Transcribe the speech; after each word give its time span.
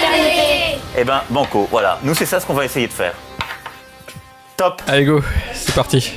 fraternité. 0.00 0.78
Eh 0.98 1.04
ben, 1.04 1.20
banco, 1.30 1.68
voilà. 1.70 1.98
Nous, 2.02 2.14
c'est 2.14 2.26
ça 2.26 2.40
ce 2.40 2.46
qu'on 2.46 2.54
va 2.54 2.64
essayer 2.64 2.86
de 2.86 2.92
faire. 2.92 3.14
Top 4.56 4.82
Allez 4.86 5.04
go, 5.04 5.22
c'est 5.54 5.74
parti. 5.74 6.12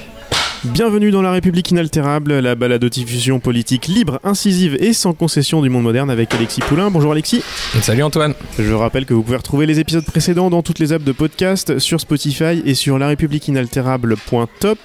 Bienvenue 0.65 1.11
dans 1.11 1.21
La 1.21 1.31
République 1.31 1.71
inaltérable, 1.71 2.39
la 2.39 2.55
balade 2.55 2.81
de 2.81 2.88
diffusion 2.88 3.41
politique 3.41 3.88
libre, 3.88 4.19
incisive 4.23 4.77
et 4.79 4.93
sans 4.93 5.11
concession 5.13 5.61
du 5.61 5.69
monde 5.69 5.83
moderne 5.83 6.09
avec 6.09 6.33
Alexis 6.33 6.61
Poulain. 6.61 6.89
Bonjour 6.89 7.11
Alexis. 7.11 7.43
Salut 7.81 8.03
Antoine. 8.03 8.33
Je 8.57 8.73
rappelle 8.73 9.05
que 9.05 9.13
vous 9.13 9.23
pouvez 9.23 9.35
retrouver 9.38 9.65
les 9.65 9.81
épisodes 9.81 10.05
précédents 10.05 10.49
dans 10.49 10.61
toutes 10.61 10.79
les 10.79 10.93
apps 10.93 11.03
de 11.03 11.11
podcast, 11.11 11.79
sur 11.79 11.99
Spotify 11.99 12.61
et 12.65 12.75
sur 12.75 12.97
larépubliqueinaltérable.top. 12.97 14.79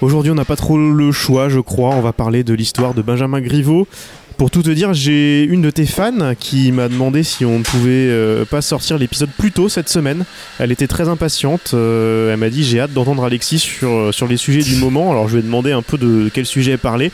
Aujourd'hui, 0.00 0.30
on 0.30 0.36
n'a 0.36 0.44
pas 0.44 0.56
trop 0.56 0.76
le 0.76 1.12
choix, 1.12 1.48
je 1.48 1.60
crois. 1.60 1.90
On 1.90 2.00
va 2.00 2.12
parler 2.12 2.44
de 2.44 2.54
l'histoire 2.54 2.94
de 2.94 3.02
Benjamin 3.02 3.40
Griveaux. 3.40 3.88
Pour 4.36 4.50
tout 4.50 4.62
te 4.62 4.70
dire, 4.70 4.92
j'ai 4.94 5.44
une 5.44 5.62
de 5.62 5.70
tes 5.70 5.86
fans 5.86 6.34
qui 6.38 6.72
m'a 6.72 6.88
demandé 6.88 7.22
si 7.22 7.44
on 7.44 7.60
ne 7.60 7.64
pouvait 7.64 7.90
euh, 7.92 8.44
pas 8.44 8.62
sortir 8.62 8.98
l'épisode 8.98 9.30
plus 9.38 9.52
tôt 9.52 9.68
cette 9.68 9.88
semaine. 9.88 10.24
Elle 10.58 10.72
était 10.72 10.88
très 10.88 11.08
impatiente. 11.08 11.70
euh, 11.72 12.32
elle 12.32 12.38
m'a 12.38 12.50
dit 12.50 12.64
j'ai 12.64 12.80
hâte 12.80 12.92
d'entendre 12.92 13.24
Alexis 13.24 13.60
sur, 13.60 13.90
euh, 13.90 14.12
sur 14.12 14.26
les 14.26 14.36
sujets 14.36 14.62
du 14.62 14.76
moment. 14.76 15.12
Alors 15.12 15.28
je 15.28 15.34
lui 15.34 15.40
ai 15.40 15.42
demandé 15.44 15.70
un 15.70 15.82
peu 15.82 15.98
de 15.98 16.30
quel 16.34 16.46
sujet 16.46 16.72
elle 16.72 16.78
parlait. 16.78 17.12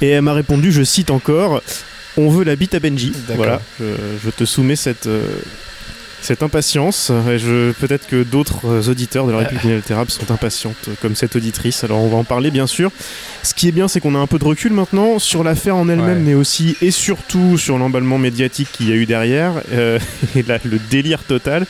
Et 0.00 0.08
elle 0.08 0.22
m'a 0.22 0.32
répondu, 0.32 0.72
je 0.72 0.82
cite 0.82 1.10
encore, 1.10 1.60
on 2.16 2.30
veut 2.30 2.44
la 2.44 2.56
bite 2.56 2.74
à 2.74 2.80
Benji. 2.80 3.12
D'accord. 3.28 3.36
Voilà, 3.36 3.60
je, 3.78 3.84
je 4.24 4.30
te 4.30 4.44
soumets 4.44 4.76
cette, 4.76 5.08
cette 6.20 6.42
impatience. 6.42 7.10
Et 7.30 7.38
je, 7.38 7.72
peut-être 7.72 8.06
que 8.06 8.22
d'autres 8.22 8.66
euh, 8.66 8.90
auditeurs 8.90 9.26
de 9.26 9.32
la 9.32 9.38
République 9.38 9.64
inaltérable 9.64 10.10
sont 10.10 10.30
impatientes 10.30 10.76
euh, 10.88 10.92
comme 11.00 11.14
cette 11.14 11.36
auditrice. 11.36 11.84
Alors 11.84 11.98
on 12.00 12.08
va 12.08 12.16
en 12.16 12.24
parler 12.24 12.50
bien 12.50 12.66
sûr. 12.66 12.90
Ce 13.42 13.54
qui 13.54 13.68
est 13.68 13.72
bien, 13.72 13.88
c'est 13.88 14.00
qu'on 14.00 14.14
a 14.14 14.18
un 14.18 14.26
peu 14.26 14.38
de 14.38 14.44
recul 14.44 14.72
maintenant 14.72 15.18
sur 15.18 15.44
l'affaire 15.44 15.76
en 15.76 15.88
elle-même, 15.88 16.18
Ouais. 16.18 16.22
mais 16.24 16.34
aussi 16.34 16.76
et 16.82 16.90
surtout 16.90 17.56
sur 17.58 17.78
l'emballement 17.78 18.18
médiatique 18.18 18.68
qu'il 18.72 18.88
y 18.88 18.92
a 18.92 18.96
eu 18.96 19.06
derrière 19.06 19.52
euh, 19.72 19.98
et 20.36 20.42
la- 20.42 20.58
le 20.64 20.78
délire 20.90 21.22
total. 21.24 21.66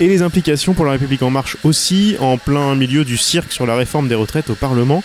Et 0.00 0.06
les 0.06 0.22
implications 0.22 0.74
pour 0.74 0.84
la 0.84 0.92
République 0.92 1.22
en 1.22 1.30
marche 1.30 1.56
aussi, 1.64 2.14
en 2.20 2.38
plein 2.38 2.76
milieu 2.76 3.04
du 3.04 3.16
cirque 3.16 3.50
sur 3.50 3.66
la 3.66 3.74
réforme 3.74 4.06
des 4.06 4.14
retraites 4.14 4.48
au 4.48 4.54
Parlement. 4.54 5.02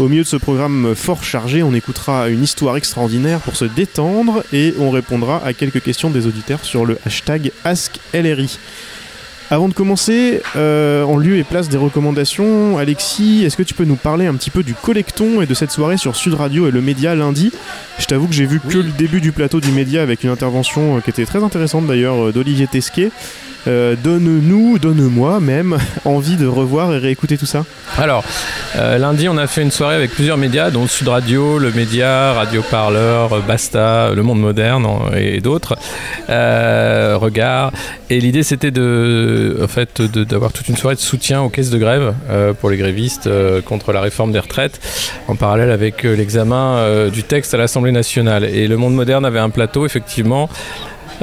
Au 0.00 0.08
milieu 0.08 0.24
de 0.24 0.28
ce 0.28 0.36
programme 0.36 0.96
fort 0.96 1.22
chargé, 1.22 1.62
on 1.62 1.72
écoutera 1.72 2.28
une 2.28 2.42
histoire 2.42 2.76
extraordinaire 2.76 3.38
pour 3.38 3.54
se 3.54 3.64
détendre 3.64 4.42
et 4.52 4.74
on 4.80 4.90
répondra 4.90 5.40
à 5.44 5.52
quelques 5.52 5.80
questions 5.80 6.10
des 6.10 6.26
auditeurs 6.26 6.64
sur 6.64 6.84
le 6.84 6.98
hashtag 7.06 7.52
AskLRI. 7.62 8.58
Avant 9.50 9.68
de 9.68 9.74
commencer, 9.74 10.42
euh, 10.56 11.04
en 11.04 11.16
lieu 11.16 11.36
et 11.36 11.44
place 11.44 11.68
des 11.68 11.76
recommandations, 11.76 12.76
Alexis, 12.76 13.44
est-ce 13.44 13.56
que 13.56 13.62
tu 13.62 13.74
peux 13.74 13.84
nous 13.84 13.94
parler 13.94 14.26
un 14.26 14.34
petit 14.34 14.50
peu 14.50 14.64
du 14.64 14.74
collecton 14.74 15.42
et 15.42 15.46
de 15.46 15.54
cette 15.54 15.70
soirée 15.70 15.96
sur 15.96 16.16
Sud 16.16 16.34
Radio 16.34 16.66
et 16.66 16.72
le 16.72 16.80
Média 16.80 17.14
lundi? 17.14 17.52
Je 18.00 18.06
t'avoue 18.06 18.26
que 18.26 18.34
j'ai 18.34 18.46
vu 18.46 18.58
que 18.58 18.78
le 18.78 18.90
début 18.98 19.20
du 19.20 19.30
plateau 19.30 19.60
du 19.60 19.70
Média 19.70 20.02
avec 20.02 20.24
une 20.24 20.30
intervention 20.30 20.96
euh, 20.96 21.00
qui 21.00 21.10
était 21.10 21.26
très 21.26 21.44
intéressante 21.44 21.86
d'ailleurs 21.86 22.30
euh, 22.30 22.32
d'Olivier 22.32 22.66
Tesquet. 22.66 23.12
Euh, 23.66 23.96
donne-nous, 23.96 24.78
donne-moi 24.78 25.40
même 25.40 25.78
envie 26.04 26.36
de 26.36 26.46
revoir 26.46 26.92
et 26.94 26.98
réécouter 26.98 27.38
tout 27.38 27.46
ça. 27.46 27.64
Alors, 27.96 28.24
euh, 28.76 28.98
lundi, 28.98 29.28
on 29.28 29.36
a 29.36 29.46
fait 29.46 29.62
une 29.62 29.70
soirée 29.70 29.94
avec 29.94 30.10
plusieurs 30.10 30.36
médias, 30.36 30.70
dont 30.70 30.86
Sud 30.88 31.06
Radio, 31.08 31.58
Le 31.58 31.70
Média, 31.70 32.32
Radio 32.32 32.60
Parleur, 32.62 33.40
Basta, 33.42 34.10
Le 34.12 34.22
Monde 34.22 34.40
Moderne 34.40 34.86
et 35.16 35.40
d'autres, 35.40 35.76
euh, 36.28 37.16
Regard. 37.16 37.72
Et 38.10 38.20
l'idée, 38.20 38.42
c'était 38.42 38.72
de, 38.72 39.58
en 39.62 40.22
d'avoir 40.24 40.52
toute 40.52 40.68
une 40.68 40.76
soirée 40.76 40.96
de 40.96 41.00
soutien 41.00 41.42
aux 41.42 41.48
caisses 41.48 41.70
de 41.70 41.78
grève 41.78 42.14
euh, 42.30 42.52
pour 42.52 42.68
les 42.70 42.76
grévistes 42.76 43.30
contre 43.64 43.92
la 43.92 44.00
réforme 44.00 44.32
des 44.32 44.40
retraites, 44.40 44.80
en 45.28 45.36
parallèle 45.36 45.70
avec 45.70 46.02
l'examen 46.02 47.08
du 47.10 47.22
texte 47.22 47.54
à 47.54 47.58
l'Assemblée 47.58 47.92
nationale. 47.92 48.44
Et 48.44 48.66
Le 48.66 48.76
Monde 48.76 48.94
Moderne 48.94 49.24
avait 49.24 49.38
un 49.38 49.50
plateau, 49.50 49.86
effectivement. 49.86 50.48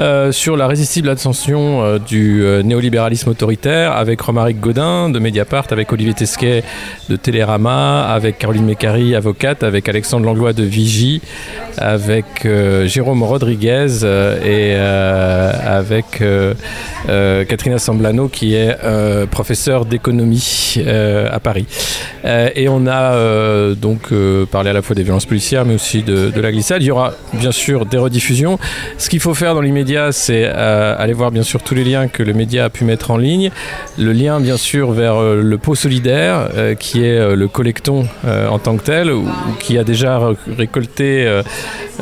Euh, 0.00 0.32
sur 0.32 0.56
la 0.56 0.66
résistible 0.66 1.10
ascension 1.10 1.82
euh, 1.82 1.98
du 1.98 2.42
euh, 2.42 2.62
néolibéralisme 2.62 3.28
autoritaire 3.28 3.92
avec 3.92 4.22
Romaric 4.22 4.58
Godin 4.58 5.10
de 5.10 5.18
Mediapart, 5.18 5.66
avec 5.70 5.92
Olivier 5.92 6.14
Tesquet 6.14 6.64
de 7.10 7.16
Télérama, 7.16 8.04
avec 8.04 8.38
Caroline 8.38 8.64
Mécari, 8.64 9.14
avocate, 9.14 9.62
avec 9.62 9.88
Alexandre 9.90 10.24
Langlois 10.24 10.54
de 10.54 10.62
Vigie, 10.62 11.20
avec 11.76 12.46
Jérôme 12.86 13.22
Rodriguez 13.22 14.04
et 14.44 14.74
avec 15.76 16.20
euh, 16.20 16.54
euh, 17.08 17.44
Catherine 17.44 17.74
Assemblano 17.74 18.28
qui 18.28 18.54
est 18.54 18.76
euh, 18.84 19.26
professeure 19.26 19.84
d'économie 19.84 20.74
euh, 20.78 21.28
à 21.30 21.40
Paris. 21.40 21.66
Euh, 22.24 22.50
et 22.54 22.68
on 22.68 22.86
a 22.86 23.14
euh, 23.14 23.74
donc 23.74 24.12
euh, 24.12 24.46
parlé 24.46 24.70
à 24.70 24.72
la 24.72 24.82
fois 24.82 24.94
des 24.94 25.02
violences 25.02 25.26
policières 25.26 25.64
mais 25.64 25.74
aussi 25.74 26.02
de, 26.02 26.32
la 26.40 26.52
glissade. 26.52 26.82
Il 26.82 26.86
y 26.86 26.90
aura 26.90 27.12
bien 27.34 27.52
sûr 27.52 27.86
des 27.86 27.98
rediffusions. 27.98 28.58
Ce 28.98 29.08
qu'il 29.08 29.20
faut 29.20 29.34
faire 29.34 29.54
dans 29.54 29.60
l'immédiat, 29.60 30.12
c'est 30.12 30.44
euh, 30.44 30.94
aller 30.98 31.12
voir 31.12 31.30
bien 31.30 31.42
sûr 31.42 31.62
tous 31.62 31.74
les 31.74 31.84
liens 31.84 32.08
que 32.08 32.22
le 32.22 32.32
média 32.32 32.64
a 32.64 32.70
pu 32.70 32.84
mettre 32.84 33.10
en 33.10 33.16
ligne. 33.16 33.50
Le 33.98 34.12
lien 34.12 34.40
bien 34.40 34.56
sûr 34.56 34.92
vers 34.92 35.16
euh, 35.16 35.40
le 35.42 35.58
pot 35.58 35.74
solidaire 35.74 36.48
euh, 36.54 36.74
qui 36.74 37.04
est 37.04 37.18
euh, 37.18 37.36
le 37.36 37.48
collecton 37.48 38.06
euh, 38.24 38.48
en 38.48 38.58
tant 38.58 38.76
que 38.76 38.84
tel 38.84 39.10
ou, 39.10 39.28
qui 39.60 39.78
a 39.78 39.84
déjà 39.84 40.20
récolté 40.56 41.24
euh, 41.26 41.42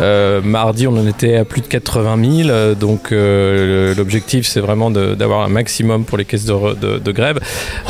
euh, 0.00 0.40
mardi 0.42 0.86
on 0.86 0.96
en 0.96 1.06
était 1.06 1.36
à 1.36 1.44
plus 1.44 1.60
de 1.60 1.66
80 1.66 2.44
000 2.44 2.48
euh, 2.48 2.74
donc 2.74 3.12
euh, 3.12 3.59
l'objectif 3.96 4.46
c'est 4.46 4.60
vraiment 4.60 4.90
d'avoir 4.90 5.42
un 5.42 5.48
maximum 5.48 6.04
pour 6.04 6.18
les 6.18 6.24
caisses 6.24 6.44
de, 6.44 7.12
grève. 7.12 7.38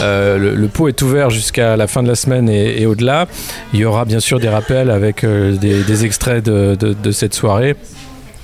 Euh, 0.01 0.55
le, 0.55 0.69
pot 0.69 0.89
est 0.89 1.03
ouvert 1.03 1.31
jusqu'à 1.31 1.77
la 1.77 1.87
fin 1.87 2.03
de 2.03 2.09
la 2.09 2.15
semaine 2.15 2.49
et, 2.49 2.87
au-delà. 2.87 3.27
Il 3.73 3.81
y 3.81 3.85
aura 3.85 4.05
bien 4.05 4.21
sûr 4.21 4.41
des 4.41 4.49
rappels 4.49 4.91
avec 4.91 5.25
euh, 5.25 5.57
des, 5.57 6.05
extraits 6.05 6.45
de 6.45 7.13
cette 7.13 7.35
soirée. 7.35 7.77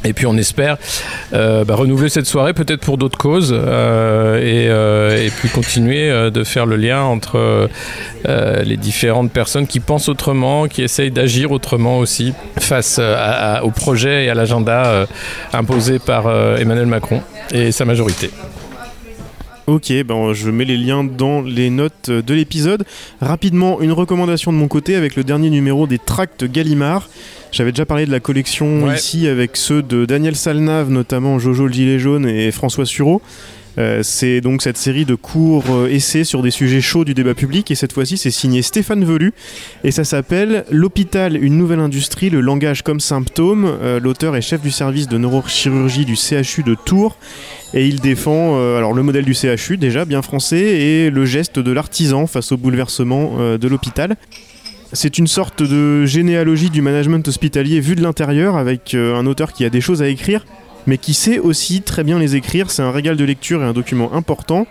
Et 0.07 0.13
puis 0.13 0.27
on 0.27 0.37
espère 0.37 0.77
euh, 1.33 1.65
bah, 1.65 1.75
renouveler 1.75 2.09
cette 2.09 2.27
soirée 2.27 2.55
peut-être 2.55 2.81
pour 2.81 2.97
d'autres 2.97 3.19
causes 3.19 3.53
euh, 3.53 4.39
et, 4.39 4.69
euh, 4.69 5.25
et 5.25 5.31
puis 5.31 5.49
continuer 5.49 6.31
de 6.31 6.45
faire 6.45 6.67
le 6.67 6.77
lien 6.77 7.03
entre 7.03 7.69
les 8.27 8.77
différentes 8.77 9.33
personnes 9.33 9.67
qui 9.67 9.81
pensent 9.81 10.09
autrement, 10.09 10.67
qui 10.67 10.83
essayent 10.83 11.11
d'agir 11.11 11.53
autrement 11.53 11.99
aussi 11.99 12.35
face 12.59 13.01
au 13.63 13.71
projet 13.71 14.27
et 14.27 14.31
à 14.31 14.35
l'agenda 14.35 15.07
imposé 15.53 15.99
par 15.99 16.29
Emmanuel 16.59 16.87
Macron 16.87 17.23
et 17.53 17.73
sa 17.73 17.85
majorité. 17.85 18.31
Ok, 19.67 19.93
ben 20.05 20.33
je 20.33 20.49
mets 20.51 20.65
les 20.65 20.77
liens 20.77 21.03
dans 21.03 21.43
les 21.43 21.71
notes 21.71 22.09
de 22.11 22.35
l'épisode. 22.35 22.85
Rapidement, 23.21 23.81
une 23.81 23.91
recommandation 23.91 24.53
de 24.53 24.57
mon 24.59 24.69
côté 24.69 24.95
avec 24.95 25.17
le 25.17 25.25
dernier 25.25 25.51
numéro 25.51 25.89
des 25.89 25.99
Tracts 25.99 26.45
Gallimard. 26.45 27.09
J'avais 27.51 27.73
déjà 27.73 27.85
parlé 27.85 28.07
de 28.07 28.13
la 28.13 28.21
collection 28.21 28.85
Ouais. 28.85 28.95
ici 28.95 29.27
avec 29.27 29.57
ceux 29.57 29.83
de 29.83 30.05
Daniel 30.05 30.37
Salnave, 30.37 30.91
notamment 30.91 31.41
Jojo 31.41 31.67
le 31.67 31.73
Gilet 31.73 31.99
Jaune 31.99 32.29
et 32.29 32.53
François 32.53 32.87
Sureau. 32.87 33.21
Euh, 33.79 34.03
c'est 34.03 34.41
donc 34.41 34.63
cette 34.63 34.79
série 34.79 35.05
de 35.05 35.15
courts 35.15 35.65
euh, 35.71 35.89
essais 35.89 36.25
sur 36.25 36.43
des 36.43 36.51
sujets 36.51 36.81
chauds 36.81 37.05
du 37.05 37.13
débat 37.13 37.35
public 37.35 37.71
et 37.71 37.75
cette 37.75 37.93
fois-ci 37.93 38.17
c'est 38.17 38.31
signé 38.31 38.63
Stéphane 38.63 39.05
Velu 39.05 39.35
et 39.85 39.91
ça 39.91 40.05
s'appelle 40.05 40.65
L'hôpital, 40.71 41.37
une 41.43 41.59
nouvelle 41.59 41.81
industrie, 41.81 42.31
le 42.31 42.41
langage 42.41 42.83
comme 42.83 43.01
symptôme. 43.01 43.67
Euh, 43.67 44.01
L'auteur 44.01 44.35
est 44.35 44.41
chef 44.41 44.63
du 44.63 44.71
service 44.71 45.09
de 45.09 45.19
neurochirurgie 45.19 46.07
du 46.07 46.17
CHU 46.17 46.63
de 46.63 46.75
Tours 46.75 47.19
et 47.75 47.87
il 47.87 48.01
défend 48.01 48.57
alors 48.77 48.95
le 48.95 49.03
modèle 49.03 49.25
du 49.25 49.35
CHU 49.35 49.77
déjà 49.77 50.05
bien 50.05 50.23
français 50.23 50.81
et 50.81 51.11
le 51.11 51.25
geste 51.25 51.59
de 51.59 51.73
l'artisan 51.73 52.27
face 52.27 52.53
au 52.53 52.57
bouleversement 52.57 53.57
de 53.59 53.69
l'hôpital. 53.69 54.17
C'est 54.93 55.19
une 55.19 55.27
sorte 55.27 55.63
de 55.63 56.07
généalogie 56.07 56.71
du 56.71 56.81
management 56.81 57.27
hospitalier 57.27 57.81
vu 57.81 57.97
de 57.97 58.03
l'intérieur 58.03 58.57
avec 58.57 58.95
un 58.95 59.27
auteur 59.27 59.53
qui 59.53 59.65
a 59.65 59.71
des 59.71 59.81
choses 59.81 60.01
à 60.01 60.09
écrire 60.09 60.45
mais 60.87 60.99
qui 60.99 61.15
sait 61.15 61.39
aussi 61.39 61.83
très 61.83 62.05
bien 62.05 62.19
les 62.19 62.37
écrire. 62.37 62.71
C'est 62.71 62.83
un 62.83 62.91
régal 62.91 63.17
de 63.17 63.25
lecture 63.25 63.63
et 63.63 63.67
un 63.67 63.73
document 63.73 64.13
important. 64.13 64.67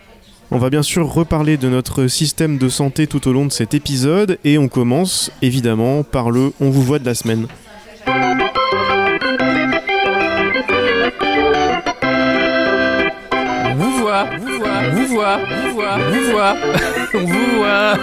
On 0.51 0.57
va 0.57 0.69
bien 0.69 0.83
sûr 0.83 1.11
reparler 1.11 1.57
de 1.57 1.69
notre 1.69 2.07
système 2.07 2.57
de 2.57 2.69
santé 2.69 3.07
tout 3.07 3.27
au 3.27 3.33
long 3.33 3.45
de 3.45 3.51
cet 3.51 3.73
épisode 3.73 4.37
et 4.43 4.57
on 4.57 4.67
commence 4.67 5.31
évidemment 5.41 6.03
par 6.03 6.29
le 6.29 6.53
On 6.59 6.69
vous 6.69 6.83
voit 6.83 6.99
de 6.99 7.05
la 7.05 7.15
semaine. 7.15 7.47
Vous 15.07 15.13
voit, 15.15 15.37
vous 15.37 15.73
voit, 15.75 15.97
vous 15.97 16.31
voit, 16.31 16.55
vous 17.13 17.57
voit. 17.57 17.97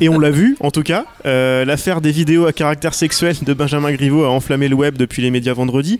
Et 0.00 0.08
on 0.10 0.18
l'a 0.18 0.30
vu, 0.30 0.56
en 0.60 0.70
tout 0.70 0.82
cas. 0.82 1.06
Euh, 1.24 1.64
L'affaire 1.64 2.00
des 2.02 2.10
vidéos 2.10 2.44
à 2.46 2.52
caractère 2.52 2.92
sexuel 2.92 3.36
de 3.40 3.54
Benjamin 3.54 3.90
Griveaux 3.92 4.24
a 4.24 4.28
enflammé 4.28 4.68
le 4.68 4.74
web 4.74 4.98
depuis 4.98 5.22
les 5.22 5.30
médias 5.30 5.54
vendredi, 5.54 5.98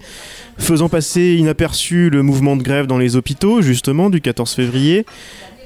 faisant 0.58 0.90
passer 0.90 1.36
inaperçu 1.36 2.10
le 2.10 2.22
mouvement 2.22 2.56
de 2.56 2.62
grève 2.62 2.86
dans 2.86 2.98
les 2.98 3.16
hôpitaux, 3.16 3.62
justement, 3.62 4.10
du 4.10 4.20
14 4.20 4.52
février. 4.52 5.06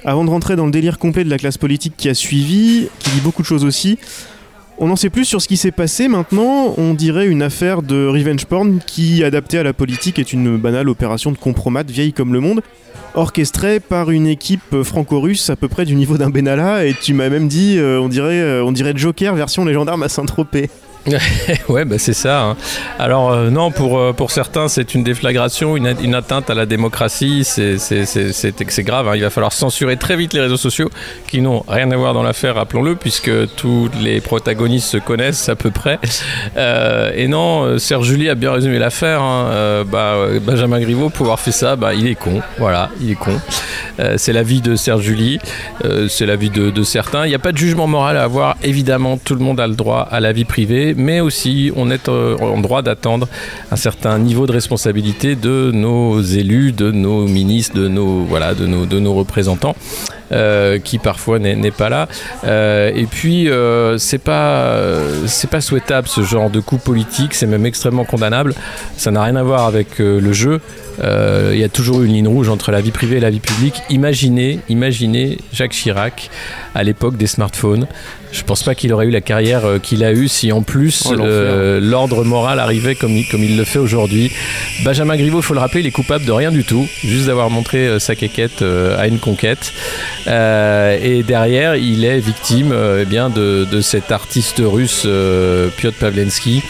Avant 0.05 0.23
de 0.23 0.29
rentrer 0.29 0.55
dans 0.55 0.65
le 0.65 0.71
délire 0.71 0.97
complet 0.97 1.23
de 1.23 1.29
la 1.29 1.37
classe 1.37 1.57
politique 1.57 1.93
qui 1.97 2.07
a 2.07 2.13
suivi, 2.13 2.87
qui 2.99 3.09
dit 3.11 3.19
beaucoup 3.21 3.41
de 3.41 3.47
choses 3.47 3.65
aussi, 3.65 3.99
on 4.81 4.87
n'en 4.87 4.95
sait 4.95 5.11
plus 5.11 5.25
sur 5.25 5.39
ce 5.43 5.47
qui 5.47 5.57
s'est 5.57 5.71
passé 5.71 6.07
maintenant. 6.07 6.73
On 6.77 6.95
dirait 6.95 7.27
une 7.27 7.43
affaire 7.43 7.83
de 7.83 8.07
revenge 8.07 8.45
porn 8.45 8.79
qui, 8.83 9.23
adaptée 9.23 9.59
à 9.59 9.63
la 9.63 9.73
politique, 9.73 10.17
est 10.17 10.33
une 10.33 10.57
banale 10.57 10.89
opération 10.89 11.31
de 11.31 11.37
compromat 11.37 11.83
vieille 11.83 12.13
comme 12.13 12.33
le 12.33 12.39
monde, 12.39 12.61
orchestrée 13.13 13.79
par 13.79 14.09
une 14.09 14.25
équipe 14.25 14.81
franco-russe 14.81 15.51
à 15.51 15.55
peu 15.55 15.67
près 15.67 15.85
du 15.85 15.95
niveau 15.95 16.17
d'un 16.17 16.31
Benalla. 16.31 16.87
Et 16.87 16.95
tu 16.99 17.13
m'as 17.13 17.29
même 17.29 17.47
dit, 17.47 17.77
euh, 17.77 18.01
on, 18.01 18.09
dirait, 18.09 18.41
euh, 18.41 18.63
on 18.65 18.71
dirait 18.71 18.93
Joker 18.95 19.35
version 19.35 19.65
les 19.65 19.73
gendarmes 19.73 20.01
à 20.01 20.09
Saint-Tropez. 20.09 20.71
ouais, 21.69 21.83
bah 21.85 21.95
c'est 21.97 22.13
ça. 22.13 22.41
hein. 22.43 22.57
Alors 22.99 23.31
euh, 23.31 23.49
non, 23.49 23.71
pour, 23.71 23.97
euh, 23.97 24.13
pour 24.13 24.29
certains, 24.31 24.67
c'est 24.67 24.93
une 24.93 25.03
déflagration, 25.03 25.75
une, 25.75 25.95
une 26.01 26.13
atteinte 26.15 26.49
à 26.49 26.53
la 26.53 26.65
démocratie. 26.65 27.43
C'est 27.43 28.83
grave. 28.83 29.07
hein. 29.07 29.15
Il 29.15 29.21
va 29.23 29.29
falloir 29.29 29.51
censurer 29.53 29.97
très 29.97 30.15
vite 30.15 30.33
les 30.33 30.41
réseaux 30.41 30.57
sociaux, 30.57 30.89
qui 31.27 31.41
n'ont 31.41 31.63
rien 31.67 31.89
à 31.91 31.95
voir 31.97 32.13
dans 32.13 32.23
l'affaire, 32.23 32.55
rappelons-le, 32.55 32.95
puisque 32.95 33.31
tous 33.55 33.89
les 34.01 34.21
protagonistes 34.21 34.87
se 34.89 34.97
connaissent 34.97 35.49
à 35.49 35.55
peu 35.55 35.71
près. 35.71 35.99
Euh, 36.57 37.11
et 37.15 37.27
non, 37.27 37.79
Serge 37.79 38.05
Julie 38.07 38.29
a 38.29 38.35
bien 38.35 38.51
résumé 38.51 38.77
l'affaire. 38.77 39.21
hein. 39.21 39.83
Bah, 39.91 40.15
Benjamin 40.41 40.79
Griveaux, 40.79 41.09
pour 41.09 41.25
avoir 41.25 41.39
fait 41.39 41.51
ça, 41.51 41.75
bah, 41.75 41.93
il 41.93 42.07
est 42.07 42.15
con. 42.15 42.41
Voilà, 42.59 42.89
il 43.01 43.11
est 43.11 43.15
con. 43.15 43.39
C'est 44.17 44.33
la 44.33 44.43
vie 44.43 44.61
de 44.61 44.75
Serge 44.75 45.01
Julie, 45.03 45.39
c'est 46.09 46.25
la 46.25 46.35
vie 46.35 46.49
de 46.49 46.83
certains. 46.83 47.25
Il 47.25 47.29
n'y 47.29 47.35
a 47.35 47.39
pas 47.39 47.51
de 47.51 47.57
jugement 47.57 47.87
moral 47.87 48.17
à 48.17 48.23
avoir. 48.23 48.55
Évidemment, 48.63 49.17
tout 49.17 49.35
le 49.35 49.41
monde 49.41 49.59
a 49.59 49.67
le 49.67 49.75
droit 49.75 50.07
à 50.11 50.19
la 50.19 50.31
vie 50.31 50.45
privée, 50.45 50.90
mais 50.95 51.19
aussi 51.19 51.71
on 51.75 51.89
est 51.91 52.09
euh, 52.09 52.37
en 52.37 52.59
droit 52.59 52.81
d'attendre 52.81 53.27
un 53.71 53.75
certain 53.75 54.17
niveau 54.19 54.47
de 54.47 54.51
responsabilité 54.51 55.35
de 55.35 55.71
nos 55.73 56.21
élus, 56.21 56.71
de 56.71 56.91
nos 56.91 57.27
ministres, 57.27 57.77
de 57.77 57.87
nos, 57.87 59.13
représentants. 59.13 59.75
Euh, 60.31 60.79
qui 60.79 60.97
parfois 60.97 61.39
n'est 61.39 61.71
pas 61.71 61.89
là. 61.89 62.07
Euh, 62.45 62.91
et 62.95 63.05
puis 63.05 63.49
euh, 63.49 63.97
c'est 63.97 64.17
pas 64.17 64.77
c'est 65.27 65.49
pas 65.49 65.61
souhaitable 65.61 66.07
ce 66.07 66.21
genre 66.21 66.49
de 66.49 66.59
coup 66.59 66.77
politique, 66.77 67.33
c'est 67.33 67.47
même 67.47 67.65
extrêmement 67.65 68.05
condamnable. 68.05 68.53
Ça 68.97 69.11
n'a 69.11 69.23
rien 69.23 69.35
à 69.35 69.43
voir 69.43 69.65
avec 69.65 69.99
euh, 69.99 70.19
le 70.19 70.33
jeu. 70.33 70.61
Il 71.03 71.57
y 71.57 71.63
a 71.63 71.69
toujours 71.69 72.03
une 72.03 72.13
ligne 72.13 72.27
rouge 72.27 72.47
entre 72.47 72.71
la 72.71 72.79
vie 72.79 72.91
privée 72.91 73.17
et 73.17 73.19
la 73.19 73.31
vie 73.31 73.39
publique. 73.39 73.81
Imaginez, 73.89 74.59
imaginez 74.69 75.39
Jacques 75.51 75.71
Chirac 75.71 76.29
à 76.75 76.83
l'époque 76.83 77.17
des 77.17 77.25
smartphones. 77.25 77.87
Je 78.31 78.43
pense 78.43 78.61
pas 78.61 78.75
qu'il 78.75 78.93
aurait 78.93 79.07
eu 79.07 79.09
la 79.09 79.19
carrière 79.19 79.63
qu'il 79.81 80.03
a 80.03 80.13
eue 80.13 80.27
si 80.27 80.51
en 80.51 80.61
plus 80.61 81.07
Oh, 81.09 81.15
l'ordre 81.15 82.23
moral 82.23 82.59
arrivait 82.59 82.93
comme 82.93 83.11
il, 83.11 83.27
comme 83.27 83.43
il 83.43 83.57
le 83.57 83.63
fait 83.63 83.79
aujourd'hui. 83.79 84.31
Benjamin 84.85 85.17
Griveaux, 85.17 85.39
il 85.39 85.43
faut 85.43 85.55
le 85.55 85.59
rappeler, 85.59 85.79
il 85.81 85.87
est 85.87 85.91
coupable 85.91 86.23
de 86.23 86.31
rien 86.31 86.51
du 86.51 86.63
tout, 86.63 86.87
juste 87.03 87.25
d'avoir 87.25 87.49
montré 87.49 87.99
sa 87.99 88.15
quéquette 88.15 88.61
à 88.61 89.07
une 89.07 89.19
conquête. 89.19 89.73
Euh, 90.27 90.97
et 91.01 91.23
derrière, 91.23 91.75
il 91.75 92.05
est 92.05 92.19
victime 92.19 92.71
euh, 92.71 93.01
eh 93.01 93.05
bien 93.05 93.29
de, 93.29 93.65
de 93.69 93.81
cet 93.81 94.11
artiste 94.11 94.61
russe 94.63 95.03
euh, 95.05 95.69
Piotr 95.77 95.97
Pavlensky 95.97 96.61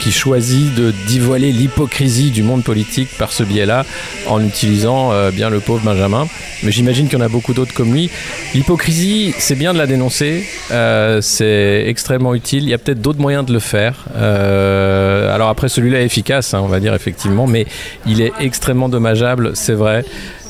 qui 0.00 0.10
choisit 0.10 0.74
de 0.74 0.92
dévoiler 1.08 1.52
l'hypocrisie 1.52 2.30
du 2.30 2.42
monde 2.42 2.64
politique 2.64 3.08
par 3.16 3.32
ce 3.32 3.44
biais-là 3.44 3.86
en 4.26 4.44
utilisant 4.44 5.12
bien 5.30 5.50
le 5.50 5.60
pauvre 5.60 5.84
Benjamin. 5.84 6.26
Mais 6.64 6.72
j'imagine 6.72 7.08
qu'il 7.08 7.18
y 7.18 7.22
en 7.22 7.24
a 7.24 7.28
beaucoup 7.28 7.52
d'autres 7.52 7.74
comme 7.74 7.92
lui. 7.92 8.10
L'hypocrisie, 8.54 9.34
c'est 9.38 9.54
bien 9.54 9.74
de 9.74 9.78
la 9.78 9.86
dénoncer, 9.86 10.44
euh, 10.70 11.20
c'est 11.20 11.84
extrêmement 11.86 12.34
utile. 12.34 12.62
Il 12.62 12.70
y 12.70 12.74
a 12.74 12.78
peut-être 12.78 13.02
d'autres 13.02 13.20
moyens 13.20 13.44
de 13.44 13.52
le 13.52 13.58
faire. 13.58 14.04
Euh, 14.16 15.34
alors 15.34 15.48
après, 15.48 15.68
celui-là 15.68 16.00
est 16.00 16.06
efficace, 16.06 16.54
hein, 16.54 16.60
on 16.62 16.68
va 16.68 16.80
dire 16.80 16.94
effectivement, 16.94 17.46
mais 17.46 17.66
il 18.06 18.20
est 18.20 18.32
extrêmement 18.40 18.88
dommageable, 18.88 19.52
c'est 19.54 19.74
vrai. 19.74 20.04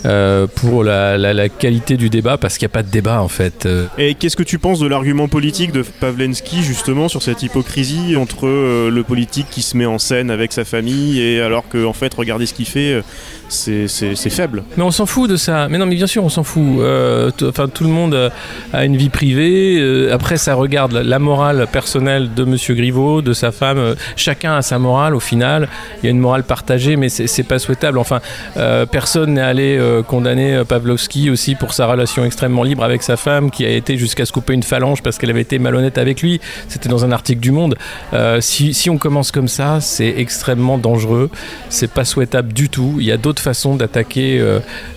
Euh, 0.04 0.46
pour 0.46 0.84
la, 0.84 1.16
la- 1.18 1.32
la 1.34 1.48
qualité 1.48 1.96
du 1.96 2.10
débat 2.10 2.36
parce 2.38 2.58
qu'il 2.58 2.66
n'y 2.66 2.72
a 2.72 2.74
pas 2.74 2.82
de 2.82 2.90
débat 2.90 3.22
en 3.22 3.28
fait. 3.28 3.66
Euh, 3.66 3.86
Et 3.98 4.14
qu'est-ce 4.14 4.36
que 4.36 4.42
tu 4.42 4.58
penses 4.58 4.78
de 4.80 4.86
l'argument 4.86 5.28
politique 5.28 5.72
de 5.72 5.82
Pavlensky 6.00 6.62
justement 6.62 7.08
sur 7.08 7.22
cette 7.22 7.42
hypocrisie 7.42 8.16
entre 8.16 8.46
euh, 8.46 8.90
le 8.90 9.02
politique 9.02 9.46
qui 9.50 9.62
se 9.62 9.76
met 9.76 9.86
en 9.86 9.98
scène 9.98 10.30
avec 10.30 10.52
sa 10.52 10.64
famille 10.64 11.20
et 11.20 11.40
alors 11.40 11.68
que 11.68 11.84
en 11.84 11.92
fait 11.92 12.12
regardez 12.14 12.46
ce 12.46 12.54
qu'il 12.54 12.66
fait, 12.66 13.02
c'est 13.48 13.88
c'est- 13.88 14.14
c'est 14.14 14.30
faible. 14.30 14.62
Mais 14.76 14.82
on 14.82 14.90
s'en 14.90 15.06
fout 15.06 15.28
de 15.30 15.36
ça. 15.36 15.68
Mais 15.68 15.78
non, 15.78 15.86
mais 15.86 15.94
bien 15.96 16.06
sûr, 16.06 16.24
on 16.24 16.28
s'en 16.28 16.44
fout. 16.44 16.62
Euh, 16.80 17.30
Enfin, 17.48 17.68
tout 17.68 17.84
le 17.84 17.90
monde 17.90 18.30
a 18.72 18.84
une 18.84 18.96
vie 18.96 19.08
privée. 19.10 19.78
Euh, 19.80 20.12
après, 20.14 20.36
ça 20.36 20.54
regarde 20.54 20.92
la- 20.92 21.18
morale 21.18 21.66
personnelle 21.70 22.34
de 22.34 22.44
Monsieur 22.44 22.74
Griveaux, 22.74 23.22
de 23.22 23.32
sa 23.32 23.50
femme. 23.52 23.94
Chacun 24.16 24.56
a 24.56 24.62
sa 24.62 24.78
morale. 24.78 25.14
Au 25.14 25.20
final, 25.20 25.68
il 26.02 26.06
y 26.06 26.08
a 26.08 26.10
une 26.10 26.18
morale 26.18 26.42
partagée, 26.44 26.96
mais 26.96 27.08
c'est 27.08 27.26
c'est 27.26 27.42
pas 27.44 27.58
souhaitable. 27.58 27.98
Enfin, 27.98 28.20
euh, 28.56 28.84
personne 28.86 29.34
n'est 29.34 29.40
allé 29.40 29.76
euh, 29.94 30.02
condamner 30.02 30.54
euh, 30.54 30.64
Pavlovski 30.64 31.30
aussi 31.30 31.54
pour 31.54 31.72
sa 31.72 31.86
relation 31.86 32.24
extrêmement 32.24 32.62
libre 32.62 32.84
avec 32.84 33.02
sa 33.02 33.16
femme, 33.16 33.50
qui 33.50 33.64
a 33.64 33.70
été 33.70 33.96
jusqu'à 33.96 34.26
se 34.26 34.32
couper 34.32 34.54
une 34.54 34.62
phalange 34.62 35.02
parce 35.02 35.18
qu'elle 35.18 35.30
avait 35.30 35.40
été 35.40 35.58
malhonnête 35.58 35.98
avec 35.98 36.22
lui. 36.22 36.40
C'était 36.68 36.88
dans 36.88 37.04
un 37.04 37.12
article 37.12 37.40
du 37.40 37.50
Monde. 37.50 37.76
Euh, 38.12 38.40
si, 38.40 38.74
si 38.74 38.90
on 38.90 38.98
commence 38.98 39.30
comme 39.30 39.48
ça, 39.48 39.80
c'est 39.80 40.14
extrêmement 40.18 40.78
dangereux. 40.78 41.30
C'est 41.68 41.90
pas 41.90 42.04
souhaitable 42.04 42.52
du 42.52 42.68
tout. 42.68 42.96
Il 42.98 43.06
y 43.06 43.12
a 43.12 43.16
d'autres 43.16 43.42
façons 43.42 43.76
d'attaquer 43.76 44.42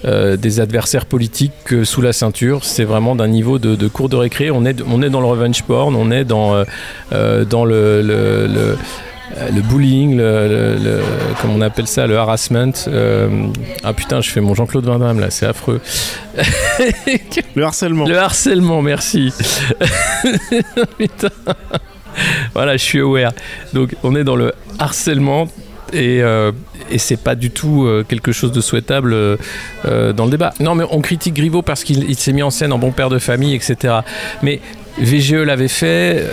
des 0.04 0.60
adversaires 0.60 1.06
politiques 1.06 1.54
que 1.66 1.84
sous 1.84 2.02
la 2.02 2.14
ceinture. 2.14 2.64
C'est 2.64 2.84
vraiment 2.84 3.16
d'un 3.16 3.28
niveau 3.28 3.60
de, 3.60 3.88
cours 3.88 4.10
de 4.10 4.16
récré. 4.16 4.52
On 4.52 4.66
est, 4.66 4.82
on 4.88 5.02
est 5.02 5.10
dans 5.10 5.22
le 5.22 5.28
revenge 5.28 5.64
porn, 5.64 5.96
on 5.96 6.12
est 6.12 6.24
dans, 6.24 6.64
dans 7.12 7.66
le, 7.66 8.78
le 9.54 9.62
bullying, 9.62 10.18
le, 10.18 10.48
le- 10.48 10.76
le- 10.84 11.02
comment 11.42 11.54
on 11.56 11.62
appelle 11.62 11.88
ça, 11.88 12.08
le 12.08 12.18
harassment. 12.18 12.72
Euh, 12.88 13.48
ah 13.84 13.94
putain, 13.94 14.22
je 14.22 14.30
fais 14.30 14.42
mon 14.42 14.54
Jean-Claude 14.56 14.86
Van 14.86 15.00
Damme 15.00 15.20
là, 15.20 15.30
c'est 15.30 15.46
affreux. 15.46 15.82
Le 17.56 17.64
harcèlement. 17.64 18.06
Le 18.08 18.18
harcèlement, 18.18 18.82
merci. 18.82 19.34
Putain. 20.98 21.30
Voilà, 22.54 22.78
je 22.78 22.84
suis 22.84 23.00
aware. 23.00 23.32
Donc, 23.74 23.96
on 24.04 24.16
est 24.16 24.24
dans 24.24 24.36
le 24.36 24.54
harcèlement 24.80 25.48
et, 25.94 26.22
euh, 26.22 26.52
et 26.90 26.98
c'est 26.98 27.18
pas 27.18 27.36
du 27.36 27.52
tout 27.52 27.86
euh, 27.86 28.04
quelque 28.08 28.32
chose 28.32 28.52
de 28.52 28.62
souhaitable 28.62 29.14
euh, 29.14 29.38
euh, 29.86 30.14
dans 30.14 30.26
le 30.26 30.32
débat. 30.32 30.54
Non, 30.60 30.76
mais 30.76 30.86
on 30.92 31.02
critique 31.02 31.34
Griveaux 31.34 31.62
parce 31.62 31.84
qu'il 31.84 32.10
il 32.10 32.18
s'est 32.18 32.34
mis 32.34 32.44
en 32.44 32.50
scène 32.50 32.72
en 32.74 32.78
bon 32.78 32.92
père 32.92 33.10
de 33.10 33.20
famille, 33.20 33.54
etc. 33.54 33.96
Mais 34.42 34.62
VGE 35.00 35.34
l'avait 35.34 35.68
fait. 35.68 36.26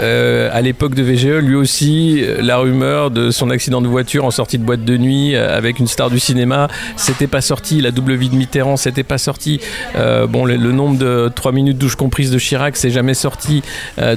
à 0.50 0.61
l'époque 0.62 0.94
de 0.94 1.02
VGE, 1.02 1.43
lui 1.43 1.55
aussi, 1.55 2.25
la 2.41 2.56
rumeur 2.56 3.11
de 3.11 3.31
son 3.31 3.50
accident 3.50 3.82
de 3.82 3.88
voiture 3.88 4.25
en 4.25 4.31
sortie 4.31 4.56
de 4.56 4.64
boîte 4.64 4.87
de 4.87 4.96
nuit 4.96 5.37
avec 5.37 5.81
une 5.81 5.87
star 5.87 6.08
du 6.08 6.19
cinéma, 6.19 6.69
c'était 6.96 7.27
pas 7.27 7.43
sorti. 7.43 7.82
La 7.82 7.91
double 7.91 8.15
vie 8.15 8.31
de 8.31 8.36
Mitterrand, 8.36 8.79
c'était 8.79 9.03
pas 9.03 9.19
sorti. 9.19 9.60
Bon, 10.31 10.46
le, 10.46 10.56
nombre 10.56 10.96
de 10.96 11.31
3 11.34 11.53
minutes 11.53 11.77
douche 11.77 11.96
comprise 11.96 12.31
de 12.31 12.39
Chirac, 12.39 12.79
c'est 12.79 12.89
jamais 12.89 13.13
sorti. 13.13 13.63